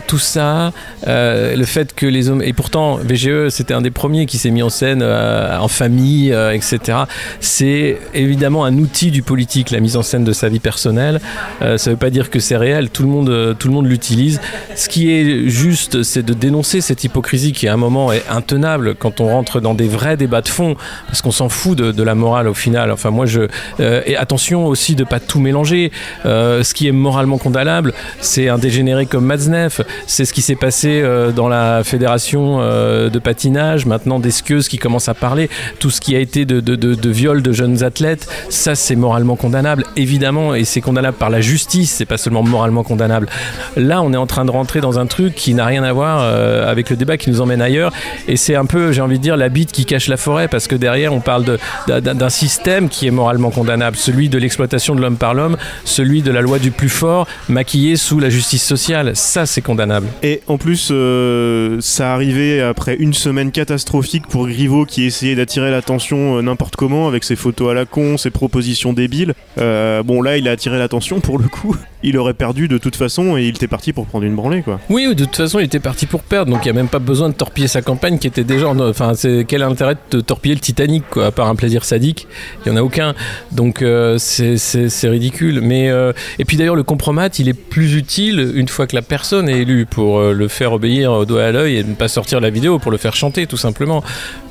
Tout 0.07 0.17
ça, 0.17 0.71
le 1.05 1.65
fait 1.65 1.93
que 1.93 2.05
les 2.05 2.29
hommes. 2.29 2.41
Et 2.41 2.53
pourtant, 2.53 2.99
VGE, 3.03 3.49
c'était 3.49 3.73
un 3.73 3.81
des 3.81 3.91
premiers 3.91 4.27
qui 4.27 4.37
s'est 4.37 4.51
mis 4.51 4.63
en 4.63 4.69
scène 4.69 5.03
en 5.03 5.67
famille, 5.67 6.16
euh, 6.31 6.51
etc. 6.51 6.99
C'est 7.39 7.97
évidemment 8.13 8.65
un 8.65 8.77
outil 8.77 9.11
du 9.11 9.21
politique, 9.21 9.71
la 9.71 9.79
mise 9.79 9.95
en 9.95 10.01
scène 10.01 10.23
de 10.23 10.33
sa 10.33 10.49
vie 10.49 10.59
personnelle. 10.59 11.19
Euh, 11.61 11.77
ça 11.77 11.91
veut 11.91 11.97
pas 11.97 12.09
dire 12.09 12.29
que 12.29 12.39
c'est 12.39 12.57
réel, 12.57 12.89
tout 12.89 13.03
le 13.03 13.09
monde, 13.09 13.29
euh, 13.29 13.53
tout 13.53 13.67
le 13.67 13.73
monde 13.73 13.87
l'utilise. 13.87 14.39
Ce 14.75 14.89
qui 14.89 15.11
est 15.11 15.49
juste, 15.49 16.03
c'est 16.03 16.23
de 16.23 16.33
dénoncer 16.33 16.81
cette 16.81 17.03
hypocrisie 17.03 17.51
qui, 17.51 17.67
à 17.67 17.73
un 17.73 17.77
moment, 17.77 18.11
est 18.11 18.23
intenable 18.29 18.95
quand 18.95 19.21
on 19.21 19.27
rentre 19.27 19.59
dans 19.59 19.73
des 19.73 19.87
vrais 19.87 20.17
débats 20.17 20.41
de 20.41 20.49
fond, 20.49 20.75
parce 21.07 21.21
qu'on 21.21 21.31
s'en 21.31 21.49
fout 21.49 21.77
de, 21.77 22.03
la 22.03 22.15
morale 22.15 22.47
au 22.47 22.53
final. 22.53 22.91
Enfin, 22.91 23.09
moi, 23.09 23.25
je. 23.25 23.41
et 23.79 24.15
attention 24.15 24.65
aussi 24.67 24.95
de 24.95 25.03
pas 25.03 25.19
tout 25.19 25.39
mélanger. 25.39 25.91
Ce 26.23 26.73
qui 26.73 26.87
est 26.87 26.93
moralement 26.93 27.37
condamnable, 27.37 27.93
c'est 28.21 28.47
un 28.47 28.57
dégénéré 28.57 29.05
comme 29.05 29.25
Matzneff. 29.25 29.81
C'est 30.05 30.23
ce 30.23 30.31
qui 30.31 30.41
s'est 30.41 30.55
passé 30.55 31.03
dans 31.35 31.49
la 31.49 31.83
fédération 31.83 32.59
de 32.59 33.19
patinage, 33.19 33.85
maintenant 33.85 34.19
des 34.19 34.31
skieuses 34.31 34.69
qui 34.69 34.77
commencent 34.77 35.09
à 35.09 35.13
parler. 35.13 35.49
Tout 35.79 35.89
ce 35.89 35.99
qui 35.99 36.06
a 36.15 36.19
été 36.19 36.45
de, 36.45 37.09
viol 37.09 37.41
de 37.41 37.51
jeunes 37.51 37.83
athlètes, 37.83 38.27
ça, 38.49 38.75
c'est 38.75 38.95
moralement 38.95 39.35
condamnable, 39.35 39.83
évidemment, 39.95 40.55
et 40.55 40.63
c'est 40.63 40.81
condamnable 40.81 41.17
par 41.17 41.29
la 41.29 41.41
justice, 41.41 41.91
c'est 41.91 42.05
pas 42.05 42.17
seulement 42.17 42.43
moralement 42.43 42.83
condamnable. 42.83 43.27
Là, 43.75 44.01
on 44.01 44.13
est 44.13 44.17
en 44.17 44.27
train 44.27 44.45
de 44.45 44.51
rentrer 44.51 44.81
dans 44.81 44.99
un 44.99 45.05
truc 45.05 45.35
qui 45.35 45.53
n'a 45.53 45.65
rien 45.65 45.83
à 45.83 45.93
voir 45.93 46.19
euh, 46.21 46.69
avec 46.69 46.89
le 46.89 46.95
débat 46.95 47.17
qui 47.17 47.29
nous 47.29 47.41
emmène 47.41 47.61
ailleurs. 47.61 47.91
Et 48.27 48.37
c'est 48.37 48.55
un 48.55 48.65
peu, 48.65 48.91
j'ai 48.91 49.01
envie 49.01 49.17
de 49.17 49.23
dire, 49.23 49.37
la 49.37 49.49
bite 49.49 49.71
qui 49.71 49.85
cache 49.85 50.07
la 50.07 50.17
forêt, 50.17 50.47
parce 50.47 50.67
que 50.67 50.75
derrière, 50.75 51.13
on 51.13 51.19
parle 51.19 51.57
d'un 51.87 52.29
système 52.29 52.89
qui 52.89 53.07
est 53.07 53.11
moralement 53.11 53.51
condamnable, 53.51 53.97
celui 53.97 54.29
de 54.29 54.37
l'exploitation 54.37 54.95
de 54.95 55.01
l'homme 55.01 55.17
par 55.17 55.33
l'homme, 55.33 55.57
celui 55.85 56.21
de 56.21 56.31
la 56.31 56.41
loi 56.41 56.59
du 56.59 56.71
plus 56.71 56.89
fort, 56.89 57.27
maquillé 57.49 57.95
sous 57.95 58.19
la 58.19 58.29
justice 58.29 58.63
sociale. 58.63 59.15
Ça, 59.15 59.45
c'est 59.45 59.61
condamnable. 59.61 60.07
Et 60.23 60.41
en 60.47 60.57
plus, 60.57 60.89
euh, 60.91 61.77
ça 61.81 62.13
arrivait 62.13 62.61
après 62.61 62.95
une 62.95 63.13
semaine 63.13 63.51
catastrophique 63.51 64.27
pour 64.27 64.47
Griveaux 64.47 64.85
qui 64.85 65.05
essayait 65.05 65.35
d'attirer 65.35 65.71
l'attention 65.71 65.96
euh, 66.11 66.41
n'importe 66.41 66.75
comment 66.75 67.07
avec 67.07 67.23
ses 67.23 67.35
photos 67.35 67.71
à 67.71 67.73
la 67.73 67.85
con, 67.85 68.17
ses 68.17 68.31
propositions 68.31 68.93
débiles. 68.93 69.33
Euh, 69.57 70.03
bon, 70.03 70.21
là, 70.21 70.37
il 70.37 70.47
a 70.47 70.51
attiré 70.51 70.77
l'attention 70.77 71.19
pour 71.19 71.39
le 71.39 71.47
coup. 71.47 71.75
Il 72.03 72.17
aurait 72.17 72.33
perdu 72.35 72.67
de 72.67 72.77
toute 72.77 72.95
façon 72.95 73.37
et 73.37 73.43
il 73.43 73.49
était 73.49 73.67
parti 73.67 73.91
pour 73.93 74.05
prendre 74.05 74.23
une 74.25 74.35
branlée, 74.35 74.61
quoi. 74.61 74.79
Oui, 74.89 75.07
de 75.15 75.25
toute 75.25 75.35
façon, 75.35 75.59
il 75.59 75.65
était 75.65 75.79
parti 75.79 76.05
pour 76.05 76.21
perdre, 76.21 76.51
donc 76.51 76.63
il 76.65 76.71
n'y 76.71 76.77
a 76.77 76.81
même 76.81 76.87
pas 76.89 76.99
besoin 76.99 77.29
de 77.29 77.33
torpiller 77.33 77.67
sa 77.67 77.81
campagne 77.81 78.19
qui 78.19 78.27
était 78.27 78.43
déjà. 78.43 78.67
en- 78.69 78.79
Enfin, 78.79 79.13
c'est 79.15 79.45
quel 79.47 79.63
intérêt 79.63 79.95
de 80.11 80.21
torpiller 80.21 80.55
le 80.55 80.61
Titanic, 80.61 81.03
quoi, 81.09 81.25
à 81.27 81.31
part 81.31 81.47
un 81.47 81.55
plaisir 81.55 81.83
sadique? 81.83 82.27
Il 82.65 82.71
n'y 82.71 82.77
en 82.77 82.81
a 82.81 82.83
aucun. 82.83 83.15
Donc 83.51 83.81
euh, 83.81 84.17
c'est 84.19 85.09
ridicule. 85.09 85.61
Mais 85.61 85.89
euh, 85.89 86.13
et 86.39 86.45
puis 86.45 86.57
d'ailleurs, 86.57 86.75
le 86.75 86.83
compromat, 86.83 87.29
il 87.39 87.49
est 87.49 87.53
plus 87.53 87.95
utile 87.95 88.51
une 88.55 88.67
fois 88.67 88.87
que 88.87 88.95
la 88.95 89.01
personne 89.01 89.49
est 89.49 89.59
élue 89.61 89.85
pour 89.85 90.19
euh, 90.19 90.33
le 90.33 90.47
faire 90.47 90.73
obéir 90.73 91.11
au 91.11 91.25
doigt 91.25 91.43
à 91.45 91.51
l'œil 91.51 91.77
et 91.77 91.83
ne 91.83 91.93
pas 91.95 92.07
sortir 92.07 92.39
la 92.39 92.49
vidéo 92.49 92.79
pour 92.79 92.91
le 92.91 92.97
faire 92.97 93.15
chanter, 93.15 93.47
tout 93.47 93.57
simplement. 93.57 94.03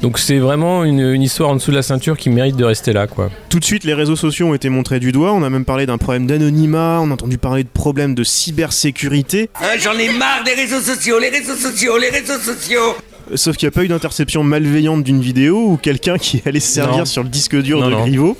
Donc 0.03 0.19
c'est 0.19 0.39
vraiment 0.39 0.85
une, 0.85 1.01
une 1.01 1.23
histoire 1.23 1.51
en 1.51 1.55
dessous 1.57 1.71
de 1.71 1.77
la 1.77 1.83
ceinture 1.83 2.17
qui 2.17 2.31
mérite 2.31 2.57
de 2.57 2.65
rester 2.65 2.93
là, 2.93 3.07
quoi. 3.07 3.31
Tout 3.49 3.61
de 3.61 3.65
suite, 3.65 3.85
les 3.85 3.95
réseaux 3.95 4.17
sociaux 4.17 4.49
ont 4.49 4.55
été 4.55 4.69
montrés 4.69 5.01
du 5.01 5.13
doigt. 5.13 5.33
On 5.33 5.43
a 5.43 5.51
même 5.51 5.65
parlé 5.65 5.87
d'un 5.87 5.99
problème 5.99 6.27
d'anonymat, 6.27 7.01
on 7.03 7.11
a 7.11 7.15
entendu 7.15 7.39
parler 7.47 7.63
de 7.63 7.69
problèmes 7.69 8.17
de 8.17 8.25
cybersécurité. 8.25 9.51
Hein, 9.63 9.77
J'en 9.79 9.93
ai 9.93 10.09
marre 10.09 10.43
des 10.45 10.55
réseaux 10.55 10.81
sociaux, 10.81 11.21
les 11.21 11.29
réseaux 11.29 11.55
sociaux, 11.55 11.97
les 11.97 12.09
réseaux 12.11 12.41
sociaux 12.41 12.97
Sauf 13.37 13.57
qu'il 13.57 13.67
n'y 13.67 13.73
a 13.73 13.73
pas 13.73 13.85
eu 13.85 13.89
d'interception 13.89 14.43
malveillante 14.45 15.03
d'une 15.05 15.21
vidéo 15.21 15.59
ou 15.71 15.77
quelqu'un 15.77 16.17
qui 16.19 16.43
allait 16.47 16.59
se 16.61 16.73
servir 16.73 16.99
Non. 16.99 17.05
sur 17.05 17.23
le 17.23 17.29
disque 17.29 17.57
dur 17.61 17.81
Non, 17.81 17.91
de. 17.91 17.95
Griveaux. 17.95 18.37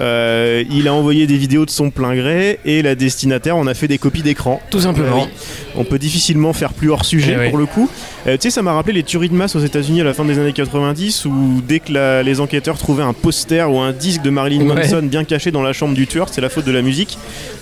Euh, 0.00 0.64
il 0.70 0.86
a 0.88 0.92
envoyé 0.94 1.26
des 1.26 1.36
vidéos 1.36 1.64
de 1.66 1.70
son 1.70 1.90
plein 1.90 2.14
gré 2.14 2.58
et 2.64 2.82
la 2.82 2.94
destinataire 2.94 3.56
en 3.56 3.66
a 3.66 3.74
fait 3.74 3.88
des 3.88 3.98
copies 3.98 4.22
d'écran. 4.22 4.60
Tout 4.70 4.80
simplement. 4.80 5.22
Euh, 5.22 5.26
oui. 5.26 5.72
On 5.76 5.84
peut 5.84 5.98
difficilement 5.98 6.52
faire 6.54 6.72
plus 6.72 6.90
hors 6.90 7.04
sujet 7.04 7.34
Eh 7.36 7.40
oui. 7.40 7.48
pour 7.50 7.58
le 7.58 7.66
coup. 7.66 7.88
Euh, 8.26 8.36
tu 8.36 8.42
sais, 8.42 8.50
ça 8.50 8.62
m'a 8.62 8.72
rappelé 8.72 8.94
les 8.94 9.02
tueries 9.04 9.28
de 9.28 9.34
masse 9.34 9.54
aux 9.56 9.60
États-Unis 9.60 10.00
à 10.00 10.04
la 10.04 10.12
fin 10.12 10.24
des 10.24 10.38
années 10.38 10.52
90 10.52 11.24
où 11.24 11.62
dès 11.66 11.78
que 11.80 11.92
la- 11.92 12.22
les 12.22 12.40
enquêteurs 12.40 12.76
trouvaient 12.76 13.02
un 13.04 13.12
poster 13.12 13.70
ou 13.70 13.78
un 13.78 13.92
disque 13.92 14.22
de 14.22 14.30
Marilyn 14.30 14.68
Ouais. 14.68 14.74
Manson 14.82 15.02
bien 15.02 15.24
caché 15.24 15.50
dans 15.50 15.62
la 15.62 15.72
chambre 15.72 15.94
du 15.94 16.06
tueur, 16.06 16.28
c'est 16.28 16.40
la 16.40 16.48
faute 16.48 16.64
de 16.66 16.72
la 16.72 16.82
musique. 16.82 17.16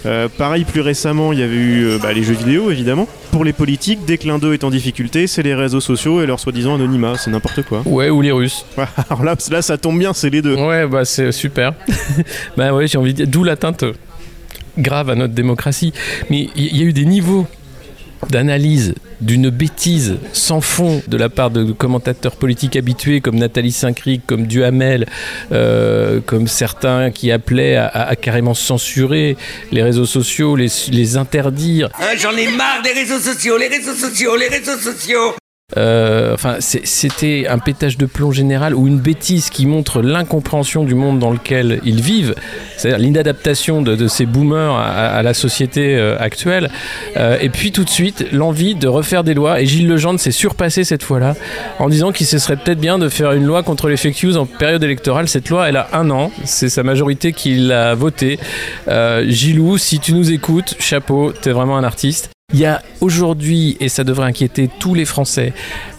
Euh, 0.07 0.29
pareil, 0.29 0.65
plus 0.65 0.81
récemment, 0.81 1.33
il 1.33 1.39
y 1.41 1.43
avait 1.43 1.55
eu 1.55 1.85
euh, 1.85 1.99
bah, 2.03 2.13
les 2.13 2.23
jeux 2.23 2.35
vidéo 2.35 2.71
évidemment. 2.71 3.07
Pour 3.33 3.45
les 3.45 3.53
politiques, 3.53 4.01
dès 4.07 4.17
que 4.19 4.27
l'un 4.27 4.39
d'eux 4.39 4.55
est 4.55 4.65
en 4.65 4.71
difficulté, 4.71 5.27
c'est 5.27 5.43
les 5.43 5.55
réseaux 5.55 5.81
sociaux 5.81 6.23
et 6.23 6.27
leur 6.27 6.41
soi-disant 6.41 6.75
anonymat. 6.77 7.15
C'est 7.19 7.31
n'importe 7.31 7.63
quoi. 7.63 7.83
Ouais, 7.85 8.09
ou 8.09 8.23
les 8.23 8.33
Russes. 8.33 8.65
Alors 9.11 9.25
là, 9.25 9.37
là, 9.51 9.63
ça 9.63 9.77
tombe 9.79 9.99
bien, 9.99 10.15
c'est 10.15 10.31
les 10.31 10.41
deux. 10.43 10.55
Ouais, 10.57 10.87
bah 10.87 11.05
c'est 11.05 11.33
super. 11.33 11.75
bah 12.57 12.73
ouais, 12.73 12.87
j'ai 12.89 12.97
envie 12.99 13.13
de 13.13 13.19
dire, 13.19 13.29
d'où 13.29 13.45
l'atteinte 13.45 13.85
grave 14.79 15.11
à 15.11 15.15
notre 15.15 15.35
démocratie. 15.35 15.93
Mais 16.31 16.49
il 16.57 16.75
y, 16.75 16.79
y 16.79 16.83
a 16.83 16.85
eu 16.87 16.93
des 16.93 17.05
niveaux 17.05 17.47
d'analyse 18.31 18.95
d'une 19.21 19.51
bêtise 19.51 20.17
sans 20.33 20.61
fond 20.61 21.03
de 21.07 21.17
la 21.17 21.29
part 21.29 21.51
de 21.51 21.73
commentateurs 21.73 22.37
politiques 22.37 22.77
habitués 22.77 23.21
comme 23.21 23.37
Nathalie 23.37 23.73
Saint-Cric, 23.73 24.23
comme 24.27 24.47
Duhamel, 24.47 25.07
euh, 25.53 26.21
comme 26.25 26.49
certains 26.49 27.11
qui 27.11 27.31
appelaient 27.31 27.77
à, 27.77 28.15
carrément 28.17 28.55
censurer 28.55 29.37
les 29.73 29.83
réseaux 29.83 30.07
sociaux, 30.07 30.57
les, 30.57 30.69
les 30.91 31.17
interdire. 31.17 31.89
Hein, 32.01 32.17
J'en 32.19 32.37
ai 32.37 32.49
marre 32.49 32.83
des 32.83 32.93
réseaux 32.93 33.19
sociaux, 33.19 33.57
les 33.57 33.69
réseaux 33.69 33.95
sociaux, 33.95 34.37
les 34.37 34.49
réseaux 34.49 34.79
sociaux 34.79 35.35
Euh, 35.77 36.33
enfin, 36.33 36.59
c'était 36.61 37.49
un 37.49 37.59
pétage 37.59 37.99
de 37.99 38.07
plomb 38.07 38.31
général 38.31 38.73
ou 38.73 38.87
une 38.87 39.01
bêtise 39.01 39.51
qui 39.51 39.67
montre 39.67 40.01
l'incompréhension 40.01 40.85
du 40.85 40.95
monde 40.95 41.19
dans 41.19 41.33
lequel 41.33 41.81
ils 41.85 42.01
vivent, 42.01 42.37
c'est-à-dire 42.77 43.01
l'inadaptation 43.01 43.83
de, 43.83 44.07
ces 44.07 44.27
boomers 44.27 44.77
à, 44.77 45.09
à 45.09 45.23
la 45.23 45.35
société 45.35 45.97
euh, 45.97 46.17
actuelle. 46.21 46.71
Euh, 47.17 47.37
et 47.41 47.49
puis 47.49 47.73
tout 47.73 47.83
de 47.83 47.91
suite, 47.91 48.27
l'envie 48.33 48.77
de 48.77 48.87
refaire 48.87 49.25
des 49.25 49.35
lois. 49.35 49.61
Et 49.61 49.67
Gilles 49.67 49.89
Legendre 49.89 50.21
s'est 50.21 50.31
surpassé 50.31 50.85
cette 50.85 51.03
fois-là 51.03 51.35
en 51.81 51.89
disant 51.89 52.13
qu'il 52.13 52.27
se 52.27 52.39
serait 52.39 52.57
peut-être 52.57 52.81
bien 52.81 52.99
de 52.99 53.09
faire 53.09 53.33
une 53.33 53.45
loi 53.45 53.65
contre 53.65 53.89
les 53.89 53.97
fake 53.97 54.23
news 54.23 54.37
en 54.37 54.47
période 54.47 54.85
électorale. 54.85 55.29
Cette 55.29 55.49
loi, 55.49 55.69
elle 55.69 55.77
a 55.79 55.89
un 55.95 56.11
an. 56.11 56.31
C'est 56.45 56.69
sa 56.69 56.85
majorité 56.85 57.33
qui 57.33 57.57
l'a 57.57 57.97
votée. 57.97 58.39
Euh, 58.87 59.25
Gilou, 59.29 59.79
si 59.79 59.99
tu 59.99 60.13
nous 60.13 60.31
écoutes, 60.31 60.77
chapeau, 60.79 61.33
t'es 61.33 61.51
vraiment 61.51 61.77
un 61.77 61.85
artiste. 61.85 62.36
Il 62.53 62.61
y 62.61 62.65
a 62.65 62.81
aujourd'hui, 63.01 63.77
et 63.81 63.89
ça 63.89 64.05
devrait 64.05 64.29
inquiéter 64.29 64.71
tous 64.79 64.95
les 64.95 65.05
Français, 65.05 65.53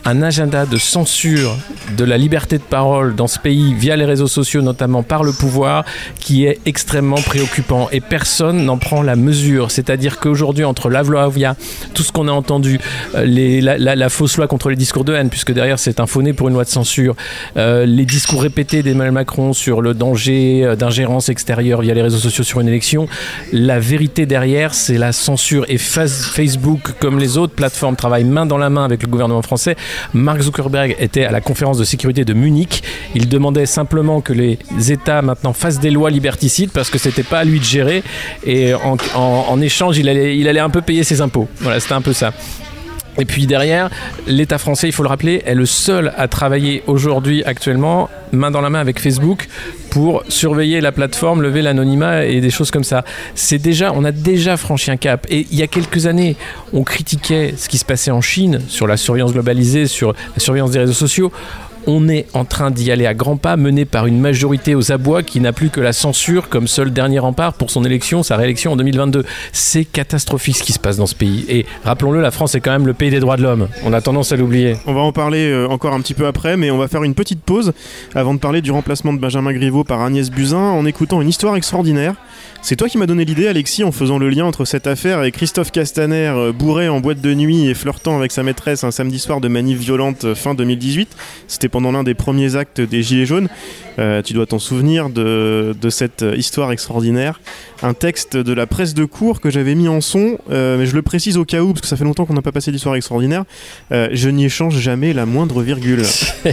un 0.05 0.21
agenda 0.21 0.65
de 0.65 0.77
censure 0.77 1.57
de 1.97 2.05
la 2.05 2.17
liberté 2.17 2.57
de 2.57 2.63
parole 2.63 3.15
dans 3.15 3.27
ce 3.27 3.37
pays 3.37 3.73
via 3.73 3.97
les 3.97 4.05
réseaux 4.05 4.27
sociaux, 4.29 4.61
notamment 4.61 5.03
par 5.03 5.25
le 5.25 5.33
pouvoir, 5.33 5.83
qui 6.21 6.45
est 6.45 6.59
extrêmement 6.65 7.17
préoccupant. 7.17 7.89
Et 7.91 7.99
personne 7.99 8.63
n'en 8.63 8.77
prend 8.77 9.01
la 9.01 9.17
mesure. 9.17 9.71
C'est-à-dire 9.71 10.21
qu'aujourd'hui, 10.21 10.63
entre 10.63 10.89
la 10.89 11.03
loi 11.03 11.23
Avia, 11.25 11.57
tout 11.93 12.01
ce 12.01 12.13
qu'on 12.13 12.29
a 12.29 12.31
entendu, 12.31 12.79
euh, 13.15 13.25
la, 13.25 14.09
fausse 14.09 14.37
loi 14.37 14.47
contre 14.47 14.69
les 14.69 14.77
discours 14.77 15.03
de 15.03 15.13
haine, 15.13 15.29
puisque 15.29 15.51
derrière 15.51 15.79
c'est 15.79 15.99
un 15.99 16.07
faux 16.07 16.23
pour 16.37 16.47
une 16.47 16.53
loi 16.53 16.63
de 16.63 16.69
censure, 16.69 17.17
euh, 17.57 17.85
les 17.85 18.05
discours 18.05 18.41
répétés 18.41 18.83
d'Emmanuel 18.83 19.11
Macron 19.11 19.51
sur 19.51 19.81
le 19.81 19.93
danger 19.93 20.63
euh, 20.63 20.75
d'ingérence 20.77 21.27
extérieure 21.27 21.81
via 21.81 21.93
les 21.93 22.01
réseaux 22.03 22.19
sociaux 22.19 22.45
sur 22.45 22.61
une 22.61 22.69
élection, 22.69 23.09
la 23.51 23.79
vérité 23.79 24.25
derrière, 24.25 24.73
c'est 24.73 24.97
la 24.97 25.11
censure. 25.11 25.65
Et 25.67 25.75
Faz- 25.75 26.36
Facebook, 26.37 26.91
comme 26.99 27.17
les 27.17 27.39
autres 27.39 27.55
plateformes, 27.55 27.95
travaillent 27.95 28.23
main 28.23 28.45
dans 28.45 28.59
la 28.59 28.69
main 28.69 28.85
avec 28.85 29.01
le 29.01 29.07
gouvernement 29.07 29.41
français. 29.41 29.75
Mark 30.13 30.39
Zuckerberg 30.39 30.95
était 30.99 31.25
à 31.25 31.31
la 31.31 31.41
conférence 31.41 31.79
de 31.79 31.83
sécurité 31.83 32.25
de 32.25 32.33
Munich. 32.33 32.83
Il 33.15 33.27
demandait 33.27 33.65
simplement 33.65 34.21
que 34.21 34.33
les 34.33 34.59
États 34.91 35.23
maintenant 35.23 35.53
fassent 35.53 35.79
des 35.79 35.89
lois 35.89 36.11
liberticides 36.11 36.69
parce 36.69 36.91
que 36.91 36.99
c'était 36.99 37.23
pas 37.23 37.39
à 37.39 37.43
lui 37.43 37.57
de 37.57 37.65
gérer. 37.65 38.03
Et 38.45 38.71
en, 38.75 39.61
échange, 39.61 39.97
il 39.97 40.09
allait, 40.09 40.37
il 40.37 40.47
allait 40.47 40.59
un 40.59 40.69
peu 40.69 40.81
payer 40.81 41.03
ses 41.03 41.21
impôts. 41.21 41.47
Voilà, 41.61 41.79
c'était 41.79 41.95
un 41.95 42.01
peu 42.01 42.13
ça. 42.13 42.31
Et 43.19 43.25
puis 43.25 43.47
derrière, 43.47 43.89
l'État 44.27 44.57
français, 44.57 44.87
il 44.87 44.91
faut 44.91 45.03
le 45.03 45.09
rappeler, 45.09 45.41
est 45.45 45.55
le 45.55 45.65
seul 45.65 46.13
à 46.17 46.27
travailler 46.27 46.83
aujourd'hui, 46.87 47.43
actuellement, 47.43 48.09
main 48.31 48.51
dans 48.51 48.61
la 48.61 48.69
main 48.69 48.79
avec 48.79 48.99
Facebook, 48.99 49.47
pour 49.89 50.23
surveiller 50.27 50.81
la 50.81 50.91
plateforme, 50.91 51.41
lever 51.41 51.61
l'anonymat 51.61 52.25
et 52.25 52.41
des 52.41 52.49
choses 52.49 52.71
comme 52.71 52.83
ça. 52.83 53.03
C'est 53.35 53.57
déjà, 53.57 53.91
on 53.93 54.03
a 54.03 54.11
déjà 54.11 54.57
franchi 54.57 54.91
un 54.91 54.97
cap. 54.97 55.25
Et 55.29 55.47
il 55.49 55.57
y 55.57 55.63
a 55.63 55.67
quelques 55.67 56.05
années, 56.05 56.35
on 56.73 56.83
critiquait 56.83 57.53
ce 57.57 57.69
qui 57.69 57.77
se 57.77 57.85
passait 57.85 58.11
en 58.11 58.21
Chine 58.21 58.61
sur 58.67 58.85
la 58.85 58.97
surveillance 58.97 59.33
globalisée, 59.33 59.87
sur 59.87 60.13
la 60.13 60.39
surveillance 60.39 60.71
des 60.71 60.79
réseaux 60.79 60.93
sociaux. 60.93 61.31
On 61.89 62.09
est 62.09 62.25
en 62.33 62.43
train 62.43 62.69
d'y 62.69 62.91
aller 62.91 63.05
à 63.05 63.13
grands 63.13 63.37
pas, 63.37 63.55
mené 63.55 63.85
par 63.85 64.07
une 64.07 64.19
majorité 64.19 64.75
aux 64.75 64.91
abois 64.91 65.23
qui 65.23 65.39
n'a 65.39 65.53
plus 65.53 65.69
que 65.69 65.79
la 65.79 65.93
censure 65.93 66.49
comme 66.49 66.67
seul 66.67 66.91
dernier 66.91 67.19
rempart 67.19 67.53
pour 67.53 67.71
son 67.71 67.85
élection, 67.85 68.23
sa 68.23 68.35
réélection 68.35 68.73
en 68.73 68.75
2022. 68.75 69.23
C'est 69.53 69.85
catastrophique 69.85 70.57
ce 70.57 70.63
qui 70.63 70.73
se 70.73 70.79
passe 70.79 70.97
dans 70.97 71.05
ce 71.05 71.15
pays. 71.15 71.45
Et 71.47 71.65
rappelons-le, 71.85 72.19
la 72.19 72.31
France 72.31 72.55
est 72.55 72.59
quand 72.59 72.71
même 72.71 72.87
le 72.87 72.93
pays 72.93 73.09
des 73.09 73.21
droits 73.21 73.37
de 73.37 73.43
l'homme. 73.43 73.69
On 73.85 73.93
a 73.93 74.01
tendance 74.01 74.33
à 74.33 74.35
l'oublier. 74.35 74.75
On 74.85 74.93
va 74.93 74.99
en 74.99 75.13
parler 75.13 75.49
euh, 75.49 75.69
encore 75.69 75.93
un 75.93 76.01
petit 76.01 76.13
peu 76.13 76.27
après, 76.27 76.57
mais 76.57 76.71
on 76.71 76.77
va 76.77 76.89
faire 76.89 77.03
une 77.03 77.15
petite 77.15 77.41
pause 77.41 77.71
avant 78.15 78.33
de 78.33 78.39
parler 78.39 78.61
du 78.61 78.71
remplacement 78.71 79.13
de 79.13 79.19
Benjamin 79.19 79.53
Griveaux 79.53 79.85
par 79.85 80.01
Agnès 80.01 80.29
Buzyn 80.29 80.57
en 80.57 80.85
écoutant 80.85 81.21
une 81.21 81.29
histoire 81.29 81.55
extraordinaire. 81.55 82.15
C'est 82.61 82.75
toi 82.75 82.89
qui 82.89 82.97
m'as 82.97 83.05
donné 83.05 83.23
l'idée, 83.23 83.47
Alexis, 83.47 83.85
en 83.85 83.93
faisant 83.93 84.17
le 84.17 84.29
lien 84.29 84.43
entre 84.43 84.65
cette 84.65 84.87
affaire 84.87 85.23
et 85.23 85.31
Christophe 85.31 85.71
Castaner, 85.71 86.33
euh, 86.35 86.51
bourré 86.51 86.89
en 86.89 86.99
boîte 86.99 87.21
de 87.21 87.33
nuit 87.33 87.67
et 87.67 87.73
flirtant 87.73 88.17
avec 88.17 88.33
sa 88.33 88.43
maîtresse 88.43 88.83
un 88.83 88.91
samedi 88.91 89.19
soir 89.19 89.39
de 89.39 89.47
manif 89.47 89.79
violente 89.79 90.25
euh, 90.25 90.35
fin 90.35 90.53
2018. 90.53 91.15
C'était 91.47 91.69
pendant 91.77 91.91
l'un 91.91 92.03
des 92.03 92.15
premiers 92.15 92.55
actes 92.55 92.81
des 92.81 93.03
Gilets 93.03 93.27
jaunes. 93.27 93.49
Euh, 93.99 94.23
tu 94.23 94.33
dois 94.33 94.47
t'en 94.47 94.57
souvenir 94.57 95.11
de, 95.11 95.75
de 95.79 95.89
cette 95.91 96.25
histoire 96.35 96.71
extraordinaire. 96.71 97.39
Un 97.83 97.93
texte 97.93 98.35
de 98.35 98.51
la 98.51 98.65
presse 98.65 98.95
de 98.95 99.05
cours 99.05 99.39
que 99.41 99.51
j'avais 99.51 99.75
mis 99.75 99.87
en 99.87 100.01
son, 100.01 100.39
euh, 100.49 100.79
mais 100.79 100.87
je 100.87 100.95
le 100.95 101.03
précise 101.03 101.37
au 101.37 101.45
cas 101.45 101.61
où, 101.61 101.73
parce 101.73 101.81
que 101.81 101.87
ça 101.87 101.95
fait 101.95 102.03
longtemps 102.03 102.25
qu'on 102.25 102.33
n'a 102.33 102.41
pas 102.41 102.51
passé 102.51 102.71
d'histoire 102.71 102.95
extraordinaire. 102.95 103.43
Euh, 103.91 104.09
je 104.11 104.27
n'y 104.29 104.45
échange 104.45 104.79
jamais 104.79 105.13
la 105.13 105.27
moindre 105.27 105.61
virgule. 105.61 106.01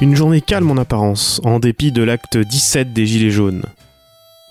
Une 0.00 0.14
journée 0.14 0.40
calme 0.40 0.70
en 0.70 0.76
apparence, 0.76 1.40
en 1.42 1.58
dépit 1.58 1.90
de 1.90 2.04
l'acte 2.04 2.38
17 2.38 2.92
des 2.92 3.06
Gilets 3.06 3.30
jaunes. 3.30 3.64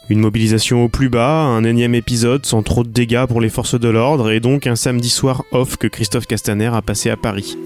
Une 0.09 0.19
mobilisation 0.19 0.83
au 0.83 0.87
plus 0.87 1.09
bas, 1.09 1.41
un 1.41 1.63
énième 1.63 1.95
épisode 1.95 2.45
sans 2.45 2.61
trop 2.61 2.83
de 2.83 2.89
dégâts 2.89 3.25
pour 3.25 3.41
les 3.41 3.49
forces 3.49 3.79
de 3.79 3.89
l'ordre, 3.89 4.29
et 4.29 4.39
donc 4.39 4.67
un 4.67 4.75
samedi 4.75 5.09
soir 5.09 5.43
off 5.51 5.77
que 5.77 5.87
Christophe 5.87 6.27
Castaner 6.27 6.69
a 6.73 6.83
passé 6.83 7.09
à 7.09 7.17
Paris. 7.17 7.57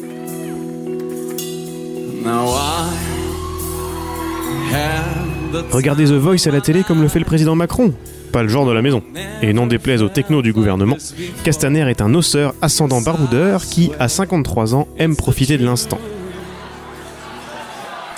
Regardez 5.72 6.06
The 6.06 6.14
Voice 6.14 6.48
à 6.48 6.52
la 6.52 6.62
télé 6.62 6.84
comme 6.84 7.02
le 7.02 7.10
fait 7.10 7.20
le 7.20 7.26
président 7.26 7.56
Macron. 7.56 7.94
Pas 8.32 8.44
le 8.44 8.50
genre 8.50 8.66
de 8.66 8.72
la 8.72 8.82
maison. 8.82 9.04
Et 9.42 9.52
non 9.52 9.68
déplaise 9.68 10.02
aux 10.02 10.10
technos 10.10 10.42
du 10.42 10.54
gouvernement, 10.54 10.98
Castaner 11.44 11.90
est 11.90 12.02
un 12.02 12.14
osseur 12.14 12.54
ascendant 12.62 13.02
baroudeur 13.02 13.66
qui, 13.66 13.92
à 14.00 14.08
53 14.08 14.76
ans, 14.76 14.88
aime 14.98 15.16
profiter 15.16 15.58
de 15.58 15.66
l'instant. 15.66 16.00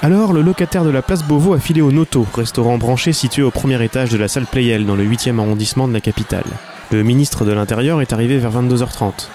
Alors, 0.04 0.34
le 0.34 0.42
locataire 0.42 0.84
de 0.84 0.90
la 0.90 1.04
place 1.04 1.24
Beauvau 1.24 1.54
a 1.54 1.60
filé 1.60 1.80
au 1.80 1.92
Noto, 1.92 2.26
restaurant 2.34 2.80
branché 2.80 3.14
situé 3.14 3.44
au 3.44 3.52
premier 3.52 3.84
étage 3.84 4.10
de 4.10 4.18
la 4.18 4.28
salle 4.28 4.48
Playel 4.48 4.88
dans 4.88 4.96
le 4.96 5.06
8e 5.06 5.38
arrondissement 5.38 5.88
de 5.88 5.94
la 5.94 6.02
capitale. 6.02 6.48
Le 6.92 7.04
ministre 7.04 7.46
de 7.46 7.52
l'Intérieur 7.52 8.02
est 8.02 8.12
arrivé 8.12 8.40
vers 8.40 8.52
22h30. 8.52 9.28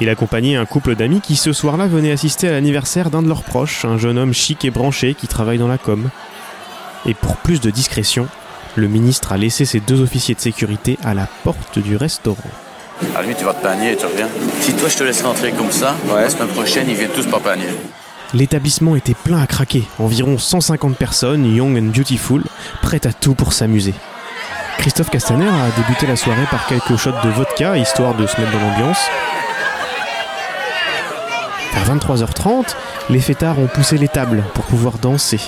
Il 0.00 0.08
accompagnait 0.08 0.54
un 0.54 0.66
couple 0.66 0.94
d'amis 0.94 1.20
qui 1.20 1.34
ce 1.34 1.52
soir-là 1.52 1.88
venait 1.88 2.12
assister 2.12 2.46
à 2.46 2.52
l'anniversaire 2.52 3.10
d'un 3.10 3.22
de 3.22 3.28
leurs 3.28 3.42
proches, 3.42 3.84
un 3.84 3.98
jeune 3.98 4.16
homme 4.16 4.32
chic 4.32 4.64
et 4.64 4.70
branché 4.70 5.14
qui 5.14 5.26
travaille 5.26 5.58
dans 5.58 5.66
la 5.66 5.78
com. 5.78 6.08
Et 7.06 7.14
pour 7.14 7.34
plus 7.36 7.60
de 7.60 7.70
discrétion, 7.70 8.28
le 8.76 8.86
ministre 8.86 9.32
a 9.32 9.36
laissé 9.36 9.64
ses 9.64 9.80
deux 9.80 10.00
officiers 10.00 10.36
de 10.36 10.40
sécurité 10.40 10.96
à 11.02 11.14
la 11.14 11.26
porte 11.42 11.80
du 11.80 11.96
restaurant. 11.96 12.38
À 13.16 13.22
limite, 13.22 13.38
tu 13.38 13.44
vas 13.44 13.54
te 13.54 13.62
panier 13.62 13.94
et 13.94 13.96
tu 13.96 14.06
reviens. 14.06 14.28
Si 14.60 14.74
toi, 14.74 14.88
je 14.88 14.96
te 14.96 15.02
laisse 15.02 15.22
rentrer 15.22 15.50
comme 15.50 15.72
ça, 15.72 15.96
la 16.08 16.30
semaine 16.30 16.48
prochaine, 16.48 16.88
ils 16.88 16.94
viennent 16.94 17.10
tous 17.10 17.26
par 17.26 17.40
panier. 17.40 17.66
L'établissement 18.32 18.96
était 18.96 19.14
plein 19.14 19.40
à 19.40 19.46
craquer, 19.46 19.84
environ 19.98 20.38
150 20.38 20.96
personnes, 20.96 21.44
young 21.54 21.78
and 21.78 21.92
beautiful, 21.94 22.42
prêtes 22.82 23.06
à 23.06 23.12
tout 23.12 23.34
pour 23.34 23.52
s'amuser. 23.52 23.94
Christophe 24.78 25.10
Castaner 25.10 25.48
a 25.48 25.70
débuté 25.76 26.06
la 26.06 26.16
soirée 26.16 26.46
par 26.50 26.66
quelques 26.66 26.96
shots 26.96 27.12
de 27.22 27.30
vodka, 27.30 27.76
histoire 27.76 28.14
de 28.14 28.26
se 28.26 28.40
mettre 28.40 28.52
dans 28.52 28.60
l'ambiance. 28.60 28.98
Vers 31.72 31.96
23h30, 31.96 32.74
les 33.10 33.20
fêtards 33.20 33.58
ont 33.58 33.66
poussé 33.66 33.98
les 33.98 34.08
tables 34.08 34.42
pour 34.54 34.64
pouvoir 34.64 34.98
danser. 34.98 35.40